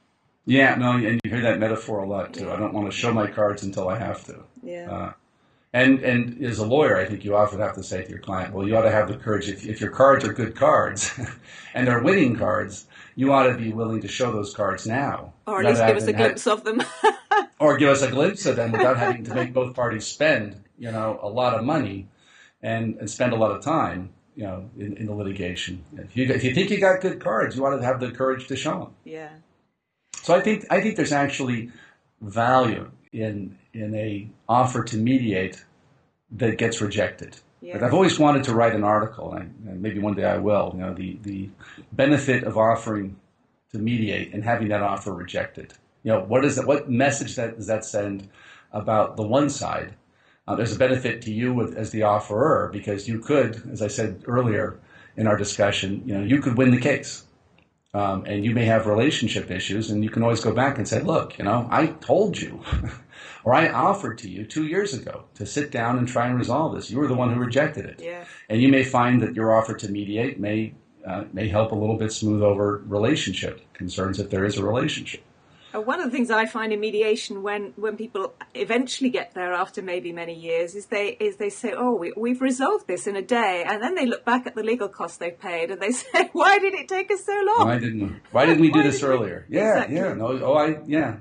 Yeah, 0.46 0.76
no, 0.76 0.91
and 0.91 1.20
you 1.24 1.32
hear 1.32 1.41
that 1.41 1.60
metaphor 1.60 2.00
a 2.00 2.08
lot 2.08 2.34
too. 2.34 2.52
I 2.52 2.58
don't 2.58 2.74
want 2.74 2.89
to 2.91 2.96
show 2.96 3.13
my 3.13 3.28
cards 3.30 3.63
until 3.63 3.89
I 3.89 3.98
have 3.98 4.24
to. 4.26 4.44
Yeah. 4.63 4.91
Uh, 4.91 5.13
and 5.74 6.00
and 6.00 6.44
as 6.44 6.60
a 6.60 6.65
lawyer, 6.65 6.98
I 6.98 7.06
think 7.06 7.26
you 7.26 7.36
often 7.36 7.60
have 7.60 7.76
to 7.76 7.84
say 7.84 8.04
to 8.04 8.10
your 8.10 8.20
client, 8.20 8.54
well, 8.54 8.68
you 8.68 8.76
ought 8.78 8.84
to 8.84 8.91
have 8.91 9.08
the 9.08 9.18
courage. 9.18 9.50
If, 9.50 9.65
if 9.65 9.82
your 9.82 9.91
cards 9.91 10.26
are 10.26 10.34
good 10.34 10.56
cards, 10.56 11.20
and 11.74 11.88
they're 11.88 12.02
winning 12.02 12.38
cards, 12.38 12.86
you 13.15 13.34
ought 13.34 13.48
to 13.48 13.58
be 13.58 13.72
willing 13.72 14.02
to 14.02 14.08
show 14.08 14.32
those 14.32 14.54
cards 14.54 14.88
now. 14.88 15.34
Or 15.46 15.60
at 15.60 15.65
least 15.65 15.86
give 15.86 15.98
us 15.98 16.08
a 16.08 16.13
glimpse 16.13 16.48
of 16.48 16.63
them. 16.63 16.82
or 17.60 17.78
give 17.78 17.89
us 17.89 18.02
a 18.02 18.12
glimpse 18.12 18.46
of 18.46 18.56
them 18.56 18.72
without 18.72 18.98
having 18.98 19.24
to 19.24 19.34
make 19.34 19.54
both 19.54 19.76
parties 19.76 20.06
spend, 20.06 20.62
you 20.78 20.91
know, 20.91 21.20
a 21.22 21.30
lot 21.30 21.54
of 21.54 21.63
money 21.63 22.08
and, 22.62 22.96
and 22.98 23.10
spend 23.10 23.34
a 23.34 23.36
lot 23.36 23.52
of 23.52 23.63
time, 23.63 24.10
you 24.36 24.44
know, 24.44 24.70
in, 24.78 24.98
in 24.98 25.06
the 25.06 25.13
litigation. 25.13 25.84
If 25.98 26.18
you, 26.18 26.26
if 26.26 26.44
you 26.44 26.54
think 26.54 26.70
you 26.70 26.80
got 26.80 27.02
good 27.02 27.20
cards, 27.20 27.56
you 27.56 27.62
want 27.62 27.80
to 27.80 27.86
have 27.86 28.00
the 28.00 28.12
courage 28.12 28.48
to 28.48 28.56
show 28.56 28.80
them. 28.80 28.94
Yeah. 29.04 29.30
So 30.22 30.34
I 30.34 30.41
think 30.41 30.65
I 30.72 30.82
think 30.82 30.96
there's 30.96 31.12
actually 31.12 31.70
value 32.20 32.89
in 33.13 33.58
in 33.74 33.94
a 33.94 34.28
offer 34.50 34.84
to 34.84 34.98
mediate 34.98 35.63
that 36.32 36.58
gets 36.58 36.82
rejected. 36.82 37.38
Yeah. 37.62 37.86
I've 37.86 37.94
always 37.94 38.18
wanted 38.18 38.44
to 38.46 38.56
write 38.56 38.74
an 38.74 38.84
article, 38.84 39.34
and 39.34 39.82
maybe 39.82 40.00
one 40.00 40.15
day 40.15 40.26
I 40.26 40.38
will. 40.38 40.72
You 40.74 40.82
know, 40.82 40.94
the 40.96 41.20
the 41.22 41.50
benefit 41.91 42.44
of 42.44 42.58
offering 42.58 43.18
to 43.72 43.78
mediate 43.78 44.34
and 44.34 44.44
having 44.44 44.70
that 44.70 44.82
offer 44.82 45.13
rejected 45.13 45.74
you 46.06 46.12
know, 46.12 46.22
what 46.22 46.46
is 46.46 46.56
that? 46.56 46.68
What 46.68 46.88
message 46.88 47.36
that 47.36 47.58
does 47.58 47.65
that 47.65 47.84
send 47.84 48.30
about 48.72 49.18
the 49.18 49.24
one 49.24 49.50
side? 49.50 49.96
Uh, 50.48 50.56
there's 50.56 50.76
a 50.76 50.78
benefit 50.78 51.24
to 51.24 51.34
you 51.34 51.74
as 51.76 51.89
the 51.89 52.04
offerer 52.04 52.70
because 52.72 53.08
you 53.08 53.18
could, 53.20 53.68
as 53.72 53.82
I 53.82 53.88
said 53.88 54.24
earlier 54.28 54.80
in 55.18 55.26
our 55.26 55.36
discussion, 55.36 56.04
you 56.06 56.15
know, 56.15 56.24
you 56.24 56.41
could 56.41 56.58
win 56.58 56.70
the 56.70 56.80
case. 56.80 57.24
Um, 57.96 58.26
and 58.26 58.44
you 58.44 58.54
may 58.54 58.65
have 58.65 58.88
relationship 58.88 59.50
issues, 59.50 59.89
and 59.89 60.04
you 60.04 60.10
can 60.10 60.22
always 60.22 60.41
go 60.41 60.52
back 60.52 60.78
and 60.78 60.86
say, 60.86 61.02
"Look, 61.02 61.39
you 61.39 61.46
know, 61.46 61.65
I 61.72 61.88
told 61.88 62.38
you, 62.38 62.62
or 63.46 63.56
I 63.56 63.70
offered 63.70 64.18
to 64.20 64.30
you 64.30 64.46
two 64.46 64.65
years 64.65 64.94
ago 64.94 65.24
to 65.36 65.46
sit 65.46 65.72
down 65.72 65.98
and 65.98 66.06
try 66.06 66.28
and 66.28 66.38
resolve 66.38 66.76
this. 66.76 66.91
You 66.91 67.00
were 67.00 67.08
the 67.08 67.15
one 67.15 67.34
who 67.34 67.39
rejected 67.39 67.86
it, 67.86 68.02
yeah. 68.04 68.26
and 68.50 68.62
you 68.62 68.68
may 68.68 68.84
find 68.84 69.22
that 69.24 69.34
your 69.34 69.56
offer 69.56 69.74
to 69.76 69.89
mediate 69.89 70.41
may 70.41 70.74
uh, 71.08 71.24
may 71.32 71.48
help 71.48 71.72
a 71.72 71.76
little 71.76 71.98
bit 71.98 72.12
smooth 72.12 72.44
over 72.44 72.84
relationship 72.86 73.62
concerns 73.74 74.20
if 74.20 74.30
there 74.30 74.46
is 74.46 74.58
a 74.58 74.63
relationship." 74.63 75.24
Uh, 75.75 75.81
one 75.81 75.99
of 75.99 76.05
the 76.05 76.11
things 76.11 76.29
I 76.31 76.45
find 76.45 76.71
in 76.71 76.79
mediation 76.79 77.43
when, 77.43 77.73
when 77.75 77.97
people 77.97 78.33
eventually 78.53 79.09
get 79.09 79.33
there 79.33 79.53
after 79.53 79.81
maybe 79.81 80.11
many 80.11 80.33
years 80.33 80.75
is 80.75 80.88
they 80.88 81.17
is 81.19 81.38
they 81.38 81.49
say, 81.49 81.73
"Oh, 81.75 81.95
we, 81.95 82.13
we've 82.15 82.41
resolved 82.41 82.88
this 82.88 83.07
in 83.07 83.15
a 83.15 83.21
day," 83.21 83.63
and 83.67 83.81
then 83.81 83.95
they 83.95 84.05
look 84.05 84.23
back 84.25 84.47
at 84.47 84.55
the 84.55 84.63
legal 84.63 84.88
costs 84.88 85.17
they've 85.17 85.39
paid 85.39 85.71
and 85.71 85.81
they 85.81 85.91
say, 86.03 86.29
"Why 86.33 86.59
did 86.59 86.73
it 86.73 86.88
take 86.88 87.11
us 87.11 87.25
so 87.25 87.33
long? 87.33 87.67
Why 87.67 87.79
didn't 87.79 88.21
Why 88.31 88.45
didn't 88.45 88.61
we 88.61 88.71
do 88.71 88.83
this 88.83 89.03
earlier?" 89.03 89.45
We? 89.49 89.57
Yeah, 89.57 89.73
exactly. 89.73 89.95
yeah, 89.95 90.13
no, 90.13 90.27
oh, 90.43 90.53
I 90.53 90.79
yeah. 90.85 91.17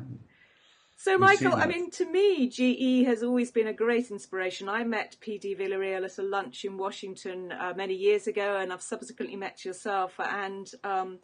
So, 0.97 1.19
Michael, 1.19 1.53
I 1.55 1.67
mean, 1.67 1.91
to 1.91 2.11
me, 2.11 2.49
GE 2.49 3.07
has 3.07 3.23
always 3.23 3.51
been 3.51 3.67
a 3.67 3.75
great 3.75 4.11
inspiration. 4.11 4.71
I 4.71 4.85
met 4.85 5.19
PD 5.21 5.55
Villarreal 5.55 6.03
at 6.07 6.17
a 6.17 6.23
lunch 6.23 6.65
in 6.65 6.79
Washington 6.79 7.53
uh, 7.53 7.75
many 7.77 7.93
years 7.93 8.27
ago, 8.27 8.57
and 8.57 8.73
I've 8.73 8.81
subsequently 8.81 9.37
met 9.37 9.67
yourself. 9.67 10.15
And 10.19 10.67
um, 10.83 11.19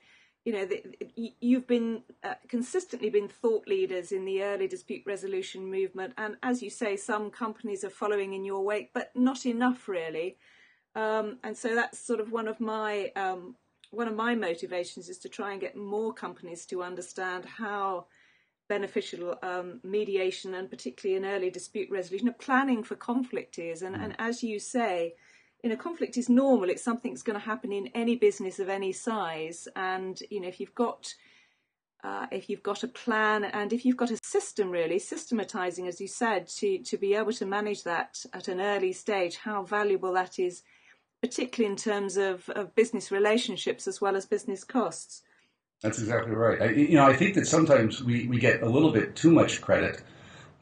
you 0.44 0.52
know, 0.52 0.64
the, 0.64 0.82
you've 1.40 1.66
been 1.66 2.02
uh, 2.24 2.34
consistently 2.48 3.10
been 3.10 3.28
thought 3.28 3.68
leaders 3.68 4.10
in 4.10 4.24
the 4.24 4.42
early 4.42 4.66
dispute 4.66 5.02
resolution 5.06 5.70
movement, 5.70 6.14
and 6.16 6.36
as 6.42 6.62
you 6.62 6.70
say, 6.70 6.96
some 6.96 7.30
companies 7.30 7.84
are 7.84 7.90
following 7.90 8.32
in 8.32 8.44
your 8.44 8.64
wake, 8.64 8.90
but 8.94 9.10
not 9.14 9.44
enough 9.44 9.88
really. 9.88 10.38
Um, 10.94 11.38
and 11.44 11.56
so 11.56 11.74
that's 11.74 11.98
sort 11.98 12.20
of 12.20 12.32
one 12.32 12.48
of 12.48 12.58
my 12.58 13.12
um, 13.16 13.56
one 13.90 14.08
of 14.08 14.14
my 14.14 14.34
motivations 14.34 15.08
is 15.08 15.18
to 15.18 15.28
try 15.28 15.52
and 15.52 15.60
get 15.60 15.76
more 15.76 16.12
companies 16.12 16.64
to 16.66 16.82
understand 16.82 17.44
how 17.44 18.06
beneficial 18.68 19.36
um, 19.42 19.80
mediation 19.82 20.54
and 20.54 20.70
particularly 20.70 21.16
in 21.16 21.24
early 21.24 21.50
dispute 21.50 21.90
resolution, 21.90 22.28
of 22.28 22.38
planning 22.38 22.84
for 22.84 22.94
conflict 22.94 23.58
is. 23.58 23.82
And, 23.82 23.96
mm. 23.96 24.04
and 24.04 24.16
as 24.18 24.42
you 24.42 24.58
say, 24.60 25.14
you 25.62 25.70
know, 25.70 25.76
conflict 25.76 26.16
is 26.16 26.28
normal. 26.28 26.70
It's 26.70 26.82
something 26.82 27.12
that's 27.12 27.22
going 27.22 27.38
to 27.38 27.44
happen 27.44 27.72
in 27.72 27.88
any 27.88 28.16
business 28.16 28.58
of 28.58 28.68
any 28.68 28.92
size. 28.92 29.68
And 29.76 30.20
you 30.30 30.40
know, 30.40 30.48
if 30.48 30.60
you've 30.60 30.74
got 30.74 31.14
uh, 32.02 32.26
if 32.32 32.48
you've 32.48 32.62
got 32.62 32.82
a 32.82 32.88
plan 32.88 33.44
and 33.44 33.72
if 33.72 33.84
you've 33.84 33.96
got 33.96 34.10
a 34.10 34.18
system, 34.22 34.70
really 34.70 34.98
systematizing, 34.98 35.86
as 35.86 36.00
you 36.00 36.08
said, 36.08 36.46
to 36.48 36.78
to 36.78 36.96
be 36.96 37.14
able 37.14 37.32
to 37.32 37.46
manage 37.46 37.82
that 37.84 38.24
at 38.32 38.48
an 38.48 38.60
early 38.60 38.92
stage, 38.92 39.36
how 39.36 39.62
valuable 39.62 40.12
that 40.14 40.38
is, 40.38 40.62
particularly 41.22 41.70
in 41.70 41.76
terms 41.76 42.16
of, 42.16 42.48
of 42.50 42.74
business 42.74 43.10
relationships 43.10 43.86
as 43.86 44.00
well 44.00 44.16
as 44.16 44.24
business 44.26 44.64
costs. 44.64 45.22
That's 45.82 45.98
exactly 45.98 46.32
right. 46.34 46.60
I, 46.60 46.70
you 46.70 46.94
know, 46.94 47.06
I 47.06 47.14
think 47.14 47.34
that 47.36 47.46
sometimes 47.46 48.02
we, 48.02 48.26
we 48.26 48.38
get 48.38 48.62
a 48.62 48.68
little 48.68 48.92
bit 48.92 49.16
too 49.16 49.30
much 49.30 49.62
credit 49.62 50.02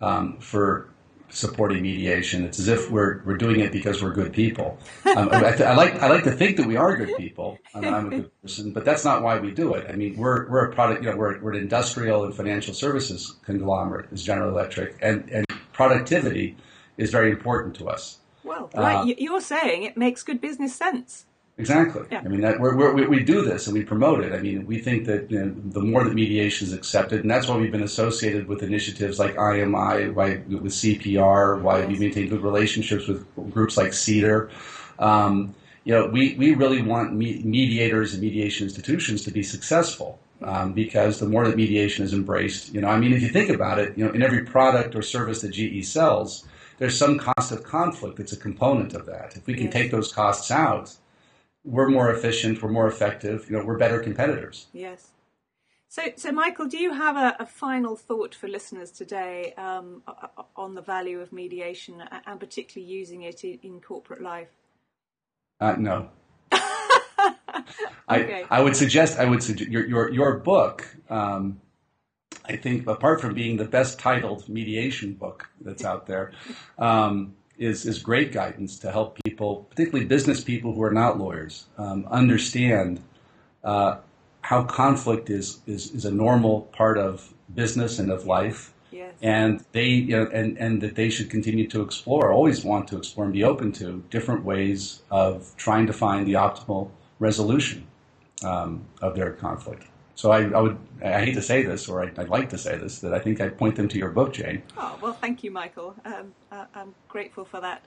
um, 0.01 0.39
for 0.39 0.91
supporting 1.31 1.83
mediation. 1.83 2.45
It's 2.45 2.59
as 2.59 2.69
if 2.69 2.91
we're 2.91 3.23
we're 3.25 3.37
doing 3.37 3.61
it 3.61 3.73
because 3.73 4.03
we're 4.03 4.13
good 4.13 4.33
people. 4.33 4.79
Um, 5.17 5.29
I, 5.31 5.55
I, 5.55 5.75
like 5.75 6.03
I 6.03 6.09
like 6.09 6.25
to 6.25 6.33
think 6.33 6.57
that 6.57 6.67
we 6.67 6.77
are 6.77 6.97
good 6.97 7.17
people. 7.17 7.59
I'm, 7.75 7.85
I'm, 7.85 8.07
a 8.07 8.11
good 8.11 8.43
person, 8.43 8.73
but 8.73 8.85
that's 8.85 9.05
not 9.05 9.23
why 9.23 9.39
we 9.39 9.51
do 9.51 9.75
it. 9.75 9.87
I 9.91 9.97
mean, 9.97 10.17
we're 10.17 10.49
we're 10.49 10.67
a 10.67 10.73
product. 10.73 11.03
You 11.03 11.11
know, 11.11 11.17
we're 11.17 11.41
we're 11.41 11.53
an 11.53 11.59
industrial 11.59 12.25
and 12.25 12.35
financial 12.35 12.75
services 12.75 13.37
conglomerate, 13.45 14.13
is 14.13 14.23
General 14.23 14.51
Electric, 14.51 14.97
and 15.03 15.29
and 15.31 15.47
productivity 15.73 16.57
is 16.97 17.11
very 17.11 17.31
important 17.31 17.77
to 17.77 17.89
us. 17.89 18.19
Well, 18.45 18.71
right, 18.75 18.97
uh, 18.97 19.15
you're 19.19 19.41
saying 19.41 19.83
it 19.83 19.97
makes 19.97 20.23
good 20.23 20.41
business 20.41 20.75
sense. 20.75 21.27
Exactly. 21.59 22.05
Yeah. 22.11 22.23
I 22.25 22.29
mean, 22.29 22.41
that, 22.43 22.61
we're, 22.61 22.77
we're, 22.77 23.09
we 23.09 23.25
do 23.25 23.43
this 23.43 23.67
and 23.67 23.77
we 23.77 23.83
promote 23.83 24.21
it. 24.21 24.33
I 24.33 24.39
mean, 24.39 24.65
we 24.65 24.79
think 24.79 25.07
that 25.07 25.29
you 25.29 25.41
know, 25.41 25.53
the 25.73 25.81
more 25.81 26.05
that 26.05 26.15
mediation 26.15 26.69
is 26.69 26.73
accepted, 26.73 27.23
and 27.23 27.31
that's 27.31 27.49
why 27.49 27.57
we've 27.57 27.73
been 27.73 27.83
associated 27.83 28.47
with 28.47 28.63
initiatives 28.63 29.19
like 29.19 29.35
IMI, 29.35 30.15
why, 30.15 30.37
with 30.47 30.73
CPR, 30.73 31.61
why 31.61 31.85
we 31.85 31.99
maintain 31.99 32.29
good 32.29 32.43
relationships 32.43 33.09
with 33.09 33.27
groups 33.53 33.77
like 33.77 33.89
CEDR. 33.89 34.51
Um, 35.01 35.57
you 35.83 35.93
know, 35.93 36.07
we, 36.07 36.35
we 36.35 36.55
really 36.55 36.81
want 36.81 37.13
me- 37.15 37.43
mediators 37.45 38.13
and 38.13 38.23
mediation 38.23 38.65
institutions 38.65 39.25
to 39.25 39.33
be 39.33 39.43
successful. 39.43 40.21
Um, 40.41 40.73
because 40.73 41.19
the 41.19 41.27
more 41.27 41.49
that 41.49 41.57
mediation 41.57 42.05
is 42.05 42.13
embraced, 42.13 42.73
you 42.73 42.81
know, 42.81 42.87
I 42.87 43.01
mean, 43.01 43.13
if 43.13 43.23
you 43.23 43.29
think 43.29 43.51
about 43.51 43.81
it, 43.81 43.99
you 43.99 44.05
know, 44.05 44.13
in 44.13 44.23
every 44.23 44.45
product 44.45 44.95
or 44.95 45.03
service 45.03 45.41
that 45.41 45.49
GE 45.49 45.85
sells, 45.85 46.47
there's 46.79 46.97
some 46.97 47.19
cost 47.19 47.51
of 47.51 47.65
conflict 47.65 48.19
that's 48.19 48.31
a 48.31 48.37
component 48.37 48.95
of 48.95 49.07
that. 49.07 49.37
If 49.37 49.49
we 49.49 49.55
can 49.55 49.65
yes. 49.65 49.73
take 49.73 49.91
those 49.91 50.13
costs 50.13 50.53
out, 50.53 50.95
we're 51.65 51.89
more 51.89 52.11
efficient, 52.11 52.63
we're 52.63 52.71
more 52.71 52.89
effective, 52.89 53.49
you 53.51 53.57
know, 53.57 53.65
we're 53.65 53.79
better 53.79 54.01
competitors. 54.01 54.67
Yes. 54.73 55.11
So, 55.91 56.03
so 56.17 56.33
Michael, 56.33 56.67
do 56.67 56.77
you 56.77 56.93
have 56.93 57.17
a, 57.17 57.37
a 57.41 57.47
final 57.47 57.97
thought 57.97 58.35
for 58.35 58.47
listeners 58.47 58.91
today 58.91 59.55
um, 59.57 60.03
on 60.55 60.75
the 60.75 60.83
value 60.83 61.21
of 61.21 61.33
mediation 61.33 62.03
and 62.27 62.39
particularly 62.39 62.93
using 62.93 63.23
it 63.23 63.43
in, 63.43 63.59
in 63.63 63.81
corporate 63.81 64.21
life? 64.21 64.49
Uh, 65.61 65.77
no. 65.79 66.11
okay. 66.53 66.61
I, 68.09 68.47
I 68.51 68.61
would 68.61 68.77
suggest 68.77 69.19
I 69.19 69.25
would 69.25 69.43
suggest 69.43 69.71
your 69.71 69.87
your 69.87 70.11
your 70.13 70.39
book. 70.39 70.95
Um, 71.09 71.61
I 72.45 72.57
think 72.57 72.87
apart 72.87 73.21
from 73.21 73.35
being 73.35 73.57
the 73.57 73.65
best 73.65 73.99
titled 73.99 74.49
mediation 74.49 75.15
book 75.15 75.51
that's 75.61 75.85
out 75.85 76.07
there, 76.07 76.33
um, 76.79 77.35
is, 77.59 77.85
is 77.85 77.99
great 77.99 78.33
guidance 78.33 78.79
to 78.81 78.93
help 78.93 79.19
people, 79.25 79.67
particularly 79.71 80.07
business 80.07 80.43
people 80.43 80.75
who 80.75 80.83
are 80.83 80.93
not 80.93 81.19
lawyers, 81.19 81.67
um, 81.77 82.07
understand 82.11 83.03
uh, 83.65 83.97
how 84.43 84.63
conflict 84.65 85.29
is, 85.29 85.61
is, 85.67 85.91
is 85.91 86.05
a 86.05 86.11
normal 86.11 86.63
part 86.73 86.99
of 86.99 87.33
business 87.55 87.99
and 87.99 88.11
of 88.11 88.27
life. 88.27 88.73
Yes. 88.91 89.13
And 89.21 89.65
they, 89.73 89.87
you 89.87 90.17
know, 90.17 90.31
and, 90.33 90.57
and 90.57 90.81
that 90.81 90.95
they 90.95 91.11
should 91.11 91.29
continue 91.29 91.67
to 91.69 91.83
explore, 91.83 92.33
always 92.33 92.65
want 92.65 92.89
to 92.89 92.97
explore 92.97 93.25
and 93.25 93.33
be 93.33 93.45
open 93.45 93.73
to 93.73 94.03
different 94.11 94.45
ways 94.45 95.03
of 95.11 95.53
trying 95.57 95.87
to 95.89 95.93
find 95.93 96.27
the 96.27 96.35
optimal 96.35 96.91
resolution 97.19 97.87
um, 98.45 98.87
of 99.03 99.15
their 99.15 99.33
conflict. 99.33 99.85
So 100.19 100.33
I, 100.33 100.51
I, 100.51 100.61
would 100.61 100.77
I 101.01 101.21
hate 101.21 101.35
to 101.35 101.43
say 101.43 101.63
this, 101.63 101.89
or 101.89 102.03
I, 102.03 102.07
would 102.07 102.29
like 102.29 102.49
to 102.49 102.59
say 102.59 102.77
this, 102.77 102.99
that 103.03 103.15
I 103.15 103.21
think 103.21 103.41
I'd 103.41 103.57
point 103.57 103.77
them 103.77 103.87
to 103.87 103.97
your 103.97 104.11
book, 104.11 104.33
Jane. 104.33 104.65
Oh 104.77 104.99
well, 105.01 105.13
thank 105.13 105.45
you, 105.45 105.53
Michael. 105.53 105.95
Um, 106.05 106.35
I'm 106.51 106.93
grateful 107.09 107.45
for 107.45 107.61
that. 107.61 107.85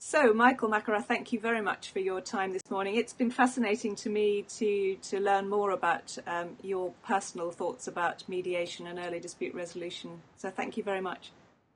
So, 0.00 0.34
Michael 0.34 0.68
McIlwrath, 0.68 1.04
thank 1.04 1.32
you 1.32 1.38
very 1.38 1.60
much 1.60 1.92
for 1.92 2.00
your 2.00 2.20
time 2.20 2.52
this 2.52 2.68
morning. 2.72 2.96
It's 2.96 3.12
been 3.12 3.30
fascinating 3.30 3.94
to 3.96 4.10
me 4.10 4.42
to 4.58 4.96
to 4.96 5.20
learn 5.20 5.48
more 5.48 5.70
about 5.70 6.18
um, 6.26 6.56
your 6.60 6.92
personal 7.06 7.52
thoughts 7.52 7.86
about 7.86 8.28
mediation 8.28 8.88
and 8.88 8.98
early 8.98 9.20
dispute 9.20 9.54
resolution. 9.54 10.22
So, 10.38 10.50
thank 10.50 10.76
you 10.76 10.82
very 10.82 11.00
much. 11.00 11.30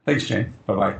Thanks, 0.04 0.26
Jane. 0.26 0.54
Bye 0.66 0.74
bye. 0.74 0.98